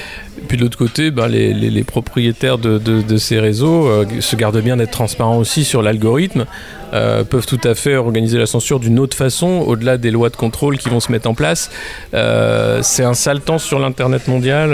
puis 0.48 0.58
de 0.58 0.62
l'autre 0.62 0.78
côté, 0.78 1.12
ben, 1.12 1.28
les, 1.28 1.84
propriétaires 1.84 2.58
de, 2.58 3.18
ces 3.18 3.40
réseaux 3.40 3.90
se 4.20 4.36
gardent 4.36 4.62
bien 4.62 4.78
d'être 4.78 4.92
transparents 4.92 5.38
aussi 5.38 5.66
sur 5.66 5.82
l'algorithme, 5.82 6.46
euh, 6.94 7.24
peuvent 7.24 7.46
tout 7.48 7.60
à 7.64 7.76
fait 7.76 7.96
organiser 7.96 8.38
la 8.38 8.46
censure 8.46 8.80
d'une 8.80 9.00
autre 9.00 9.18
façon, 9.18 9.64
au-delà 9.68 9.98
des 9.98 10.12
lois 10.12 10.30
de 10.30 10.36
contrôle 10.36 10.78
qui 10.78 10.90
vont 10.90 11.00
se 11.00 11.12
mettre 11.12 11.30
en 11.30 11.34
place. 11.34 11.72
C'est 12.12 13.04
un 13.04 13.14
sale 13.16 13.42
temps 13.42 13.58
sur 13.58 13.80
l'Internet 13.80 14.28
mondial, 14.28 14.70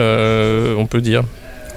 on 0.78 0.86
peut 0.86 1.02
dire. 1.02 1.24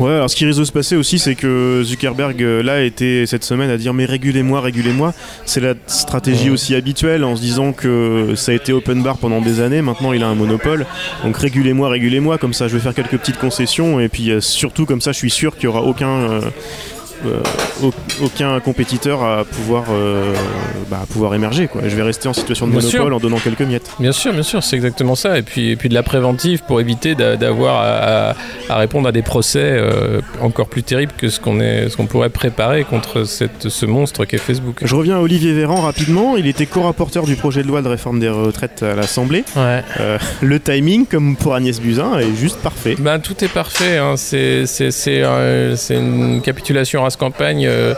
Ouais, 0.01 0.11
alors 0.11 0.29
ce 0.29 0.35
qui 0.35 0.45
risque 0.45 0.59
de 0.59 0.65
se 0.65 0.73
passer 0.73 0.97
aussi, 0.97 1.21
c'est 1.21 1.37
que 1.37 1.83
Zuckerberg, 1.85 2.43
euh, 2.43 2.65
là, 2.65 2.83
était 2.83 3.27
cette 3.27 3.45
semaine 3.45 3.71
à 3.71 3.77
dire 3.77 3.95
Mais 3.95 4.07
régulez-moi, 4.07 4.61
régulez-moi. 4.61 5.15
C'est 5.45 5.61
la 5.61 5.75
stratégie 5.87 6.51
aussi 6.51 6.75
habituelle 6.75 7.23
en 7.23 7.37
se 7.37 7.41
disant 7.41 7.73
que 7.73 8.35
ça 8.35 8.51
a 8.51 8.55
été 8.57 8.73
open 8.73 9.05
bar 9.05 9.19
pendant 9.19 9.41
des 9.41 9.61
années. 9.61 9.83
Maintenant, 9.83 10.13
il 10.13 10.25
a 10.25 10.27
un 10.27 10.35
monopole. 10.35 10.85
Donc 11.23 11.37
régulez-moi, 11.37 11.89
régulez-moi. 11.91 12.39
Comme 12.39 12.55
ça, 12.55 12.67
je 12.67 12.75
vais 12.75 12.81
faire 12.81 12.95
quelques 12.95 13.19
petites 13.19 13.39
concessions. 13.39 14.01
Et 14.01 14.09
puis, 14.09 14.33
euh, 14.33 14.41
surtout, 14.41 14.85
comme 14.85 15.01
ça, 15.01 15.13
je 15.13 15.19
suis 15.19 15.31
sûr 15.31 15.57
qu'il 15.57 15.69
n'y 15.69 15.77
aura 15.77 15.87
aucun. 15.87 16.09
euh, 16.09 16.41
aucun 18.23 18.61
compétiteur 18.61 19.23
à 19.23 19.45
pouvoir, 19.45 19.85
euh, 19.91 20.35
bah, 20.91 21.01
à 21.03 21.07
pouvoir 21.07 21.35
émerger. 21.35 21.67
Quoi. 21.69 21.83
Je 21.87 21.95
vais 21.97 22.03
rester 22.03 22.29
en 22.29 22.33
situation 22.33 22.67
de 22.67 22.73
Bien 22.73 22.81
monopole 22.81 23.01
sûr. 23.09 23.17
en 23.17 23.19
donnant 23.21 23.39
quelques 23.39 23.63
miettes. 23.63 23.91
Bien 23.99 24.13
sûr, 24.13 24.33
bien 24.33 24.43
sûr, 24.43 24.63
c'est 24.63 24.77
exactement 24.77 25.15
ça. 25.15 25.39
Et 25.39 25.43
puis, 25.43 25.71
et 25.71 25.77
puis 25.77 25.89
de 25.89 25.95
la 25.95 26.03
préventive 26.03 26.63
pour 26.67 26.81
éviter 26.81 27.15
d'a- 27.15 27.37
d'avoir 27.37 28.35
à, 28.69 28.77
répondre 28.79 29.09
à 29.09 29.13
des 29.13 29.23
procès 29.23 29.61
euh, 29.63 30.21
encore 30.41 30.69
plus 30.69 30.83
terribles 30.83 31.13
que 31.17 31.29
ce 31.29 31.41
qu'on 31.41 32.07
pourrait 32.07 32.31
préparer 32.31 32.85
contre 32.85 33.25
cette, 33.25 33.69
ce 33.69 33.87
monstre 33.87 34.25
qu'est 34.25 34.39
Facebook. 34.39 34.81
Je 34.83 34.95
reviens 34.95 35.17
à 35.17 35.21
Olivier 35.21 35.53
Véran 35.53 35.81
rapidement. 35.81 36.37
Il 36.37 36.47
était 36.47 36.67
co-rapporteur 36.67 37.25
du 37.25 37.37
projet 37.37 37.63
de 37.63 37.69
loi 37.69 37.83
de 37.83 37.89
réforme 37.89 38.21
des 38.21 38.29
retraites 38.29 38.83
à 38.83 38.95
l'Assemblée. 38.95 39.45
Ouais. 39.57 39.83
Euh, 40.01 40.19
le 40.41 40.61
timing, 40.61 41.07
comme 41.07 41.37
pour 41.37 41.55
Agnès 41.55 41.81
Buzyn, 41.81 42.19
est 42.19 42.35
juste 42.37 42.59
parfait. 42.59 42.97
Ben, 42.99 43.19
tout 43.19 43.45
est 43.45 43.49
parfait. 43.53 43.99
hein. 43.99 44.15
C'est 44.17 44.67
c'est- 44.67 44.91
c'est, 44.91 45.23
euh, 45.23 45.77
c'est 45.77 45.97
une 45.97 46.41
capitulation 46.43 47.05
campagne 47.17 47.67
euh, 47.67 47.95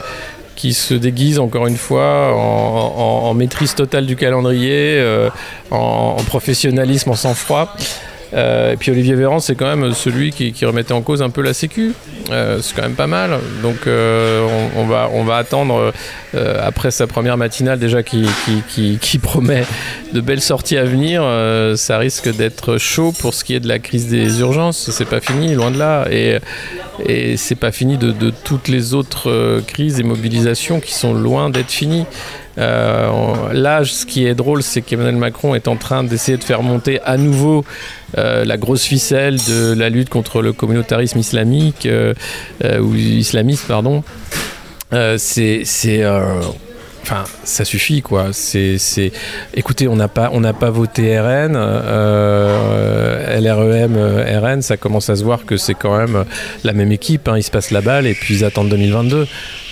qui 0.55 0.73
se 0.73 0.95
déguise 0.95 1.39
encore 1.39 1.67
une 1.67 1.77
fois 1.77 2.35
en, 2.35 3.35
maîtrise 3.35 3.75
totale 3.75 4.07
du 4.07 4.17
calendrier, 4.17 4.99
euh, 4.99 5.29
en 5.71 6.17
professionnalisme, 6.27 7.11
en 7.11 7.15
sang-froid. 7.15 7.77
Euh, 8.35 8.73
et 8.73 8.77
puis 8.77 8.91
Olivier 8.91 9.15
Véran, 9.15 9.41
c'est 9.41 9.55
quand 9.55 9.75
même 9.75 9.93
celui 9.93 10.31
qui, 10.31 10.65
remettait 10.65 10.93
en 10.93 11.03
cause 11.03 11.23
un 11.23 11.31
peu 11.31 11.43
la 11.43 11.55
Sécu. 11.55 11.93
Euh, 12.31 12.59
c'est 12.61 12.75
quand 12.75 12.83
même 12.83 12.95
pas 12.95 13.07
mal. 13.07 13.39
Donc 13.63 13.87
euh, 13.87 14.47
on, 14.77 14.85
va, 15.25 15.37
attendre, 15.37 15.93
après 16.63 16.91
sa 16.91 17.07
première 17.07 17.37
matinale 17.37 17.79
déjà 17.79 18.03
qui, 18.03 19.19
promet 19.23 19.65
de 20.13 20.21
belles 20.21 20.41
sorties 20.41 20.77
à 20.77 20.85
venir, 20.85 21.23
ça 21.77 21.99
risque 21.99 22.35
d'être 22.35 22.79
chaud 22.79 23.13
pour 23.19 23.35
ce 23.35 23.45
qui 23.45 23.55
est 23.55 23.61
de 23.61 23.69
la 23.69 23.79
crise 23.79 24.09
des 24.09 24.41
urgences. 24.41 24.91
C'est 24.91 25.09
pas 25.09 25.21
fini, 25.21 25.55
loin 25.55 25.71
de 25.71 25.79
là. 25.79 26.07
Et, 26.11 26.39
c'est 27.37 27.57
pas 27.57 27.73
fini 27.73 27.99
de, 27.99 28.31
toutes 28.45 28.69
les 28.69 28.95
autres 28.95 29.61
crises 29.67 30.01
et 30.01 30.03
mobilisations 30.03 30.81
qui 30.81 30.95
sont 30.95 31.15
loin 31.15 31.51
d'être 31.51 31.71
finies. 31.71 32.07
Euh, 32.59 33.53
là, 33.53 33.85
ce 33.85 34.07
qui 34.07 34.27
est 34.27 34.35
drôle, 34.35 34.63
c'est 34.63 34.83
qu'Emmanuel 34.83 35.17
Macron 35.17 35.55
est 35.55 35.69
en 35.69 35.77
train 35.77 36.05
d'essayer 36.05 36.39
de 36.39 36.45
faire 36.45 36.63
monter 36.63 37.01
à 37.05 37.17
nouveau 37.17 37.65
euh, 38.17 38.45
la 38.45 38.57
grosse 38.57 38.85
ficelle 38.85 39.37
de 39.49 39.75
la 39.75 39.89
lutte 39.89 40.09
contre 40.09 40.43
le 40.43 40.53
communautarisme 40.53 41.19
islamique 41.19 41.87
euh, 41.87 42.15
ou 42.81 42.95
islamiste, 42.95 43.67
pardon. 43.67 44.03
C'est, 45.19 45.65
enfin, 47.03 47.25
ça 47.45 47.65
suffit 47.65 48.01
quoi. 48.01 48.29
C'est, 48.33 48.79
écoutez, 49.55 49.89
on 49.89 49.97
n'a 49.97 50.09
pas, 50.09 50.31
on 50.33 50.41
n'a 50.41 50.55
pas 50.55 50.71
voté 50.71 51.19
RN, 51.21 51.53
LREM, 53.39 53.97
RN, 54.43 54.63
ça 54.63 54.77
commence 54.77 55.11
à 55.11 55.17
se 55.17 55.25
voir 55.25 55.45
que 55.45 55.57
c'est 55.57 55.75
quand 55.75 55.97
même 55.99 56.25
la 56.65 56.73
même 56.73 56.93
équipe. 56.93 57.29
hein. 57.29 57.37
Ils 57.37 57.43
se 57.43 57.51
passent 57.51 57.71
la 57.71 57.83
balle 57.83 58.07
et 58.07 58.15
puis 58.15 58.37
ils 58.37 58.45
attendent 58.45 58.71
2022. 58.71 59.27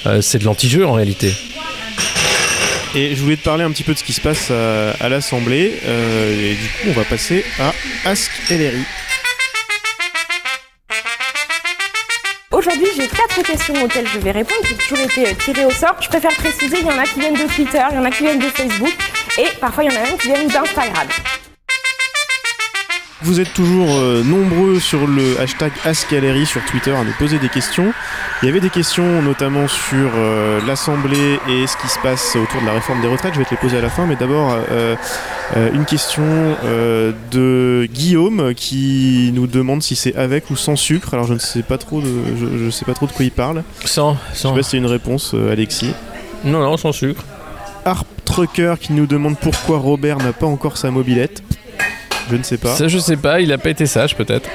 Euh, 0.06 0.20
c'est 0.20 0.38
de 0.38 0.44
l'anti-jeu 0.44 0.86
en 0.86 0.92
réalité. 0.92 1.32
Et 2.96 3.16
je 3.16 3.22
voulais 3.22 3.36
te 3.36 3.42
parler 3.42 3.64
un 3.64 3.72
petit 3.72 3.82
peu 3.82 3.92
de 3.92 3.98
ce 3.98 4.04
qui 4.04 4.12
se 4.12 4.20
passe 4.20 4.52
à, 4.52 5.08
l'Assemblée. 5.08 5.80
euh, 5.84 6.52
et 6.52 6.54
du 6.54 6.68
coup, 6.68 6.88
on 6.88 6.92
va 6.92 7.04
passer 7.04 7.44
à 7.58 7.72
Ask 8.08 8.30
LRI. 8.50 8.84
Aujourd'hui, 12.52 12.86
j'ai 12.96 13.08
quatre 13.08 13.42
questions 13.42 13.74
auxquelles 13.82 14.06
je 14.06 14.20
vais 14.20 14.30
répondre, 14.30 14.60
ont 14.62 14.76
toujours 14.76 15.04
été 15.04 15.26
euh, 15.26 15.34
tirées 15.44 15.64
au 15.64 15.72
sort. 15.72 15.96
Je 16.00 16.08
préfère 16.08 16.34
préciser, 16.36 16.78
il 16.80 16.86
y 16.86 16.90
en 16.90 16.98
a 16.98 17.04
qui 17.04 17.18
viennent 17.18 17.34
de 17.34 17.52
Twitter, 17.52 17.82
il 17.90 17.96
y 17.96 17.98
en 17.98 18.04
a 18.04 18.10
qui 18.12 18.22
viennent 18.22 18.38
de 18.38 18.48
Facebook, 18.48 18.94
et 19.38 19.48
parfois 19.60 19.82
il 19.82 19.92
y 19.92 19.96
en 19.96 20.00
a 20.00 20.04
même 20.04 20.16
qui 20.16 20.28
viennent 20.28 20.46
d'Instagram. 20.46 21.08
Vous 23.24 23.40
êtes 23.40 23.54
toujours 23.54 23.88
euh, 23.96 24.22
nombreux 24.22 24.78
sur 24.78 25.06
le 25.06 25.40
hashtag 25.40 25.72
AskLRI 25.82 26.44
sur 26.44 26.62
Twitter 26.66 26.90
à 26.90 27.04
nous 27.04 27.12
poser 27.18 27.38
des 27.38 27.48
questions. 27.48 27.94
Il 28.42 28.46
y 28.46 28.48
avait 28.50 28.60
des 28.60 28.68
questions 28.68 29.22
notamment 29.22 29.66
sur 29.66 30.10
euh, 30.14 30.60
l'Assemblée 30.66 31.38
et 31.48 31.66
ce 31.66 31.74
qui 31.78 31.88
se 31.88 31.98
passe 32.00 32.36
autour 32.36 32.60
de 32.60 32.66
la 32.66 32.72
réforme 32.74 33.00
des 33.00 33.08
retraites. 33.08 33.32
Je 33.32 33.38
vais 33.38 33.46
te 33.46 33.52
les 33.52 33.56
poser 33.56 33.78
à 33.78 33.80
la 33.80 33.88
fin, 33.88 34.04
mais 34.04 34.16
d'abord 34.16 34.54
euh, 34.70 34.94
une 35.72 35.86
question 35.86 36.22
de 37.32 37.88
Guillaume 37.90 38.52
qui 38.54 39.30
nous 39.32 39.46
demande 39.46 39.82
si 39.82 39.96
c'est 39.96 40.14
avec 40.16 40.50
ou 40.50 40.56
sans 40.56 40.76
sucre. 40.76 41.14
Alors 41.14 41.26
je 41.26 41.32
ne 41.34 41.38
sais 41.38 41.62
pas 41.62 41.78
trop 41.78 42.02
de, 42.02 42.08
je, 42.38 42.64
je 42.66 42.70
sais 42.70 42.84
pas 42.84 42.92
trop 42.94 43.06
de 43.06 43.12
quoi 43.12 43.24
il 43.24 43.30
parle. 43.30 43.62
Sans, 43.86 44.18
Je 44.32 44.36
sais 44.36 44.42
sans. 44.42 44.54
pas 44.54 44.62
si 44.62 44.70
c'est 44.72 44.76
une 44.76 44.86
réponse, 44.86 45.34
Alexis. 45.50 45.94
Non, 46.44 46.60
non, 46.60 46.76
sans 46.76 46.92
sucre. 46.92 47.24
Harp 47.86 48.06
Trucker 48.26 48.74
qui 48.78 48.92
nous 48.92 49.06
demande 49.06 49.38
pourquoi 49.38 49.78
Robert 49.78 50.18
n'a 50.18 50.34
pas 50.34 50.46
encore 50.46 50.76
sa 50.76 50.90
mobilette. 50.90 51.42
Je 52.30 52.36
ne 52.36 52.42
sais 52.42 52.58
pas. 52.58 52.74
Ça, 52.74 52.88
je 52.88 52.98
sais 52.98 53.16
pas. 53.16 53.40
Il 53.40 53.52
a 53.52 53.58
pas 53.58 53.70
été 53.70 53.86
sage, 53.86 54.16
peut-être. 54.16 54.48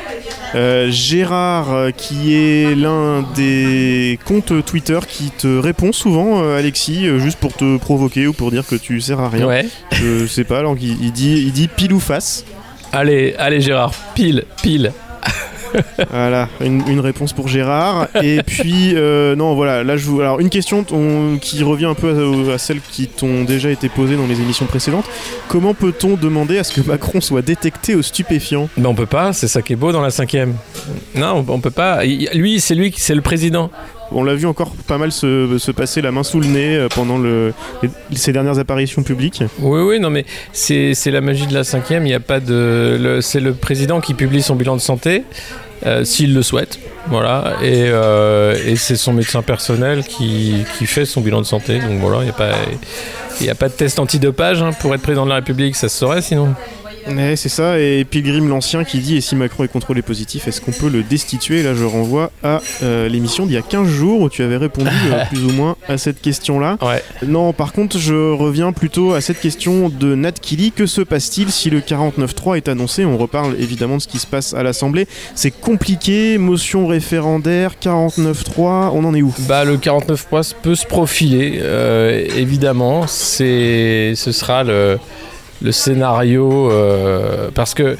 Euh, 0.56 0.90
Gérard, 0.90 1.72
euh, 1.74 1.92
qui 1.92 2.34
est 2.34 2.76
l'un 2.76 3.24
des 3.36 4.20
comptes 4.26 4.66
Twitter 4.66 5.00
qui 5.08 5.30
te 5.30 5.60
répond 5.60 5.92
souvent, 5.92 6.42
euh, 6.42 6.58
Alexis, 6.58 7.06
juste 7.20 7.38
pour 7.38 7.54
te 7.54 7.78
provoquer 7.78 8.26
ou 8.26 8.34
pour 8.34 8.50
dire 8.50 8.66
que 8.66 8.76
tu 8.76 9.00
sers 9.00 9.20
à 9.20 9.30
rien. 9.30 9.46
Ouais. 9.46 9.68
Je 9.92 10.26
sais 10.26 10.44
pas, 10.44 10.60
alors 10.60 10.76
il, 10.80 11.04
il 11.04 11.12
dit, 11.12 11.44
il 11.46 11.52
dit 11.52 11.68
pile 11.68 11.94
ou 11.94 12.00
face. 12.00 12.46
Allez, 12.92 13.36
allez, 13.38 13.62
Gérard. 13.62 13.94
Pile, 14.16 14.46
pile. 14.64 14.92
Voilà, 16.10 16.50
une, 16.62 17.00
réponse 17.00 17.34
pour 17.34 17.48
Gérard. 17.48 18.08
Et 18.22 18.42
puis, 18.44 18.94
euh, 18.96 19.36
non, 19.36 19.56
voilà, 19.56 19.84
là 19.84 19.98
je 19.98 20.06
vous. 20.06 20.22
Alors, 20.22 20.40
une 20.40 20.50
question 20.50 20.86
qui 21.42 21.64
revient 21.64 21.86
un 21.86 21.94
peu 21.94 22.52
à, 22.54 22.58
celles 22.58 22.82
qui 22.82 23.08
t'ont 23.08 23.44
déjà 23.44 23.70
été 23.70 23.90
posées 23.90 24.16
dans 24.16 24.28
les 24.28 24.40
émissions 24.42 24.66
précédentes. 24.66 25.06
Comment 25.48 25.74
peut-on 25.74 26.16
demander 26.16 26.58
à 26.58 26.64
ce 26.64 26.74
que 26.74 26.86
Macron 26.86 27.22
soit 27.22 27.42
détecté 27.42 27.96
aux 27.96 28.02
stupéfiants 28.02 28.70
Mais 28.78 28.88
on 28.88 28.96
peut 28.96 29.06
pas. 29.06 29.34
C'est 29.34 29.48
ça 29.48 29.62
qui 29.62 29.74
est 29.74 29.78
beau 29.78 29.92
dans 29.92 30.02
la 30.02 30.12
cinquième. 30.12 30.56
Non, 31.16 31.46
on, 31.48 31.60
peut 31.60 31.72
pas. 31.72 32.04
Lui, 32.04 32.60
c'est 32.60 32.76
lui, 32.76 32.92
qui- 32.92 33.02
c'est 33.02 33.16
le 33.16 33.22
président. 33.22 33.70
On 34.12 34.24
l'a 34.24 34.34
vu 34.36 34.48
encore 34.48 34.72
pas 34.88 34.98
mal 34.98 35.12
se, 35.12 35.58
se 35.60 35.72
passer 35.72 36.02
la 36.02 36.12
main 36.12 36.24
sous 36.24 36.39
le 36.39 36.48
nez 36.48 36.76
euh, 36.76 36.88
pendant 36.89 37.17
le, 37.17 37.54
ces 38.15 38.32
dernières 38.34 38.58
apparitions 38.60 39.04
publiques. 39.04 39.43
Oui, 39.60 39.82
oui, 39.82 40.00
non, 40.00 40.10
mais 40.10 40.26
c'est 40.52 40.93
la 41.12 41.22
magie 41.22 41.45
de 41.48 41.54
la 41.54 41.63
cinquième. 41.63 42.06
Il 42.08 42.10
y 42.10 42.15
a 42.15 42.19
pas 42.19 42.39
de. 42.39 43.19
C'est 43.22 43.39
le 43.39 43.54
président 43.54 44.02
qui 44.02 44.13
publie 44.15 44.41
son 44.41 44.56
bilan 44.56 44.76
de 44.76 44.82
santé, 44.82 45.24
euh, 45.86 46.04
s'il 46.04 46.34
le 46.34 46.41
souhaite. 46.41 46.80
Voilà. 47.08 47.54
Et, 47.63 47.86
euh, 47.88 48.56
et 48.65 48.76
c'est 48.76 48.95
son 48.95 49.13
médecin 49.13 49.41
personnel 49.41 50.04
qui, 50.04 50.63
qui 50.78 50.86
fait 50.86 51.06
son 51.06 51.22
bilan 51.22 51.41
de 51.41 51.45
santé. 51.45 51.80
Donc 51.80 52.00
voilà, 52.00 52.19
il 52.19 52.24
n'y 52.26 52.30
a, 52.30 52.34
pas- 52.34 53.52
a 53.52 53.56
pas 53.56 53.69
de 53.69 53.74
test 53.74 54.00
antidopage 54.00 54.62
hein, 54.62 54.72
pour 54.80 54.93
être 54.93 55.02
président 55.02 55.24
de 55.26 55.30
la 55.30 55.36
République, 55.36 55.76
ça 55.76 55.88
se 55.88 55.98
saurait 55.98 56.22
sinon. 56.22 56.54
Ouais, 57.08 57.36
c'est 57.36 57.50
ça, 57.50 57.80
et 57.80 58.06
Pilgrim 58.06 58.48
l'Ancien 58.48 58.84
qui 58.84 59.00
dit 59.00 59.18
Et 59.18 59.22
si 59.22 59.36
Macron 59.36 59.64
est 59.64 59.70
contrôlé 59.70 60.02
positif, 60.02 60.48
est-ce 60.48 60.62
qu'on 60.62 60.72
peut 60.72 60.90
le 60.90 61.04
destituer? 61.04 61.64
Là, 61.64 61.74
je 61.74 61.84
renvoie 61.84 62.32
à 62.44 62.62
euh, 62.84 63.08
l'émission 63.08 63.46
d'il 63.46 63.54
y 63.54 63.58
a 63.58 63.62
15 63.62 63.88
jours 63.88 64.22
où 64.22 64.30
tu 64.30 64.44
avais 64.44 64.58
répondu 64.58 64.90
euh, 65.12 65.26
plus 65.30 65.44
ou 65.46 65.52
moins 65.52 65.76
à 65.88 65.98
cette 65.98 66.22
question-là. 66.22 66.78
Ouais. 66.82 67.04
Non, 67.26 67.54
par 67.54 67.74
contre, 67.74 67.98
je 67.98 68.34
reviens 68.34 68.72
plutôt 68.72 69.14
à 69.14 69.22
cette 69.22 69.40
question 69.40 69.90
de 69.90 70.16
Nat 70.16 70.34
Kelly. 70.34 70.72
Que 70.72 70.86
se 70.86 71.02
passe-t-il 71.02 71.52
si 71.52 71.70
le 71.70 71.80
49.3 71.80 72.58
est 72.58 72.68
annoncé? 72.68 73.06
On 73.06 73.18
reparle 73.18 73.56
évidemment 73.60 73.98
de 73.98 74.02
ce 74.02 74.08
qui 74.08 74.20
se 74.20 74.28
passe 74.28 74.54
à 74.54 74.64
l'Assemblée. 74.64 75.08
C'est 75.36 75.52
compliqué, 75.52 76.38
motion 76.38 76.88
référendaire, 76.88 77.74
49.3, 77.82 78.92
on 78.94 79.04
en 79.06 79.14
est 79.14 79.22
où? 79.22 79.34
Bah, 79.48 79.64
le 79.64 79.78
49.3 79.78 80.54
peut 80.62 80.76
se 80.76 80.86
profiler, 80.86 81.60
euh, 81.62 82.28
évidemment. 82.36 83.08
C'est, 83.08 84.14
ce 84.16 84.32
sera 84.32 84.64
le, 84.64 85.00
le 85.62 85.72
scénario. 85.72 86.72
euh, 86.72 87.50
parce 87.54 87.74
que 87.74 87.98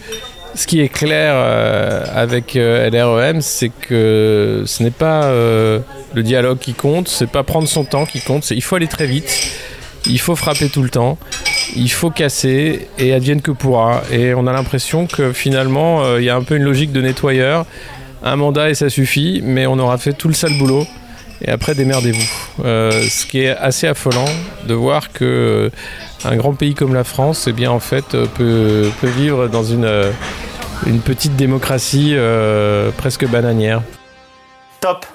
ce 0.56 0.68
qui 0.68 0.82
est 0.82 0.90
clair 0.90 1.34
euh, 1.36 2.04
avec 2.14 2.56
euh, 2.56 2.90
LREM, 2.90 3.42
c'est 3.42 3.70
que 3.70 4.64
ce 4.66 4.84
n'est 4.84 4.92
pas 4.92 5.30
le 5.32 6.24
dialogue 6.24 6.60
qui 6.60 6.74
compte, 6.74 7.08
c'est 7.08 7.30
pas 7.30 7.44
prendre 7.44 7.68
son 7.68 7.84
temps 7.84 8.06
qui 8.06 8.20
compte, 8.22 8.50
il 8.52 8.64
faut 8.64 8.76
aller 8.76 8.88
très 8.88 9.06
vite, 9.06 9.52
il 10.06 10.20
faut 10.20 10.36
frapper 10.36 10.70
tout 10.70 10.82
le 10.82 10.90
temps, 10.90 11.18
il 11.76 11.92
faut 11.92 12.10
casser 12.10 12.88
et 12.98 13.14
advienne 13.14 13.42
que 13.42 13.52
pourra. 13.52 14.02
Et 14.12 14.34
on 14.34 14.48
a 14.48 14.54
l'impression 14.54 15.06
que 15.06 15.32
finalement, 15.34 16.18
il 16.18 16.24
y 16.24 16.30
a 16.30 16.36
un 16.36 16.44
peu 16.44 16.56
une 16.56 16.64
logique 16.64 16.92
de 16.92 17.02
nettoyeur. 17.02 17.66
Un 18.22 18.36
mandat 18.36 18.70
et 18.70 18.74
ça 18.74 18.90
suffit, 18.90 19.42
mais 19.46 19.66
on 19.66 19.80
aura 19.80 19.98
fait 19.98 20.12
tout 20.12 20.28
le 20.28 20.34
sale 20.34 20.58
boulot. 20.58 20.86
Et 21.42 21.50
après, 21.50 21.76
démerdez-vous. 21.76 22.66
Euh, 22.66 22.92
ce 22.92 23.26
qui 23.26 23.42
est 23.42 23.56
assez 23.56 23.88
affolant 23.88 24.26
de 24.68 24.74
voir 24.74 25.12
que 25.12 25.26
euh, 25.26 25.70
un 26.26 26.36
grand 26.36 26.54
pays 26.54 26.74
comme 26.74 26.94
la 26.94 27.04
France, 27.04 27.48
eh 27.48 27.54
bien, 27.54 27.72
en 27.72 27.80
fait, 27.80 28.16
euh, 28.16 28.26
peut, 28.36 29.08
vivre 29.08 29.48
dans 29.48 29.64
une, 29.64 29.88
petite 31.06 31.36
démocratie 31.36 32.16
presque 32.98 33.28
bananière. 33.28 33.82
Top 34.82 35.06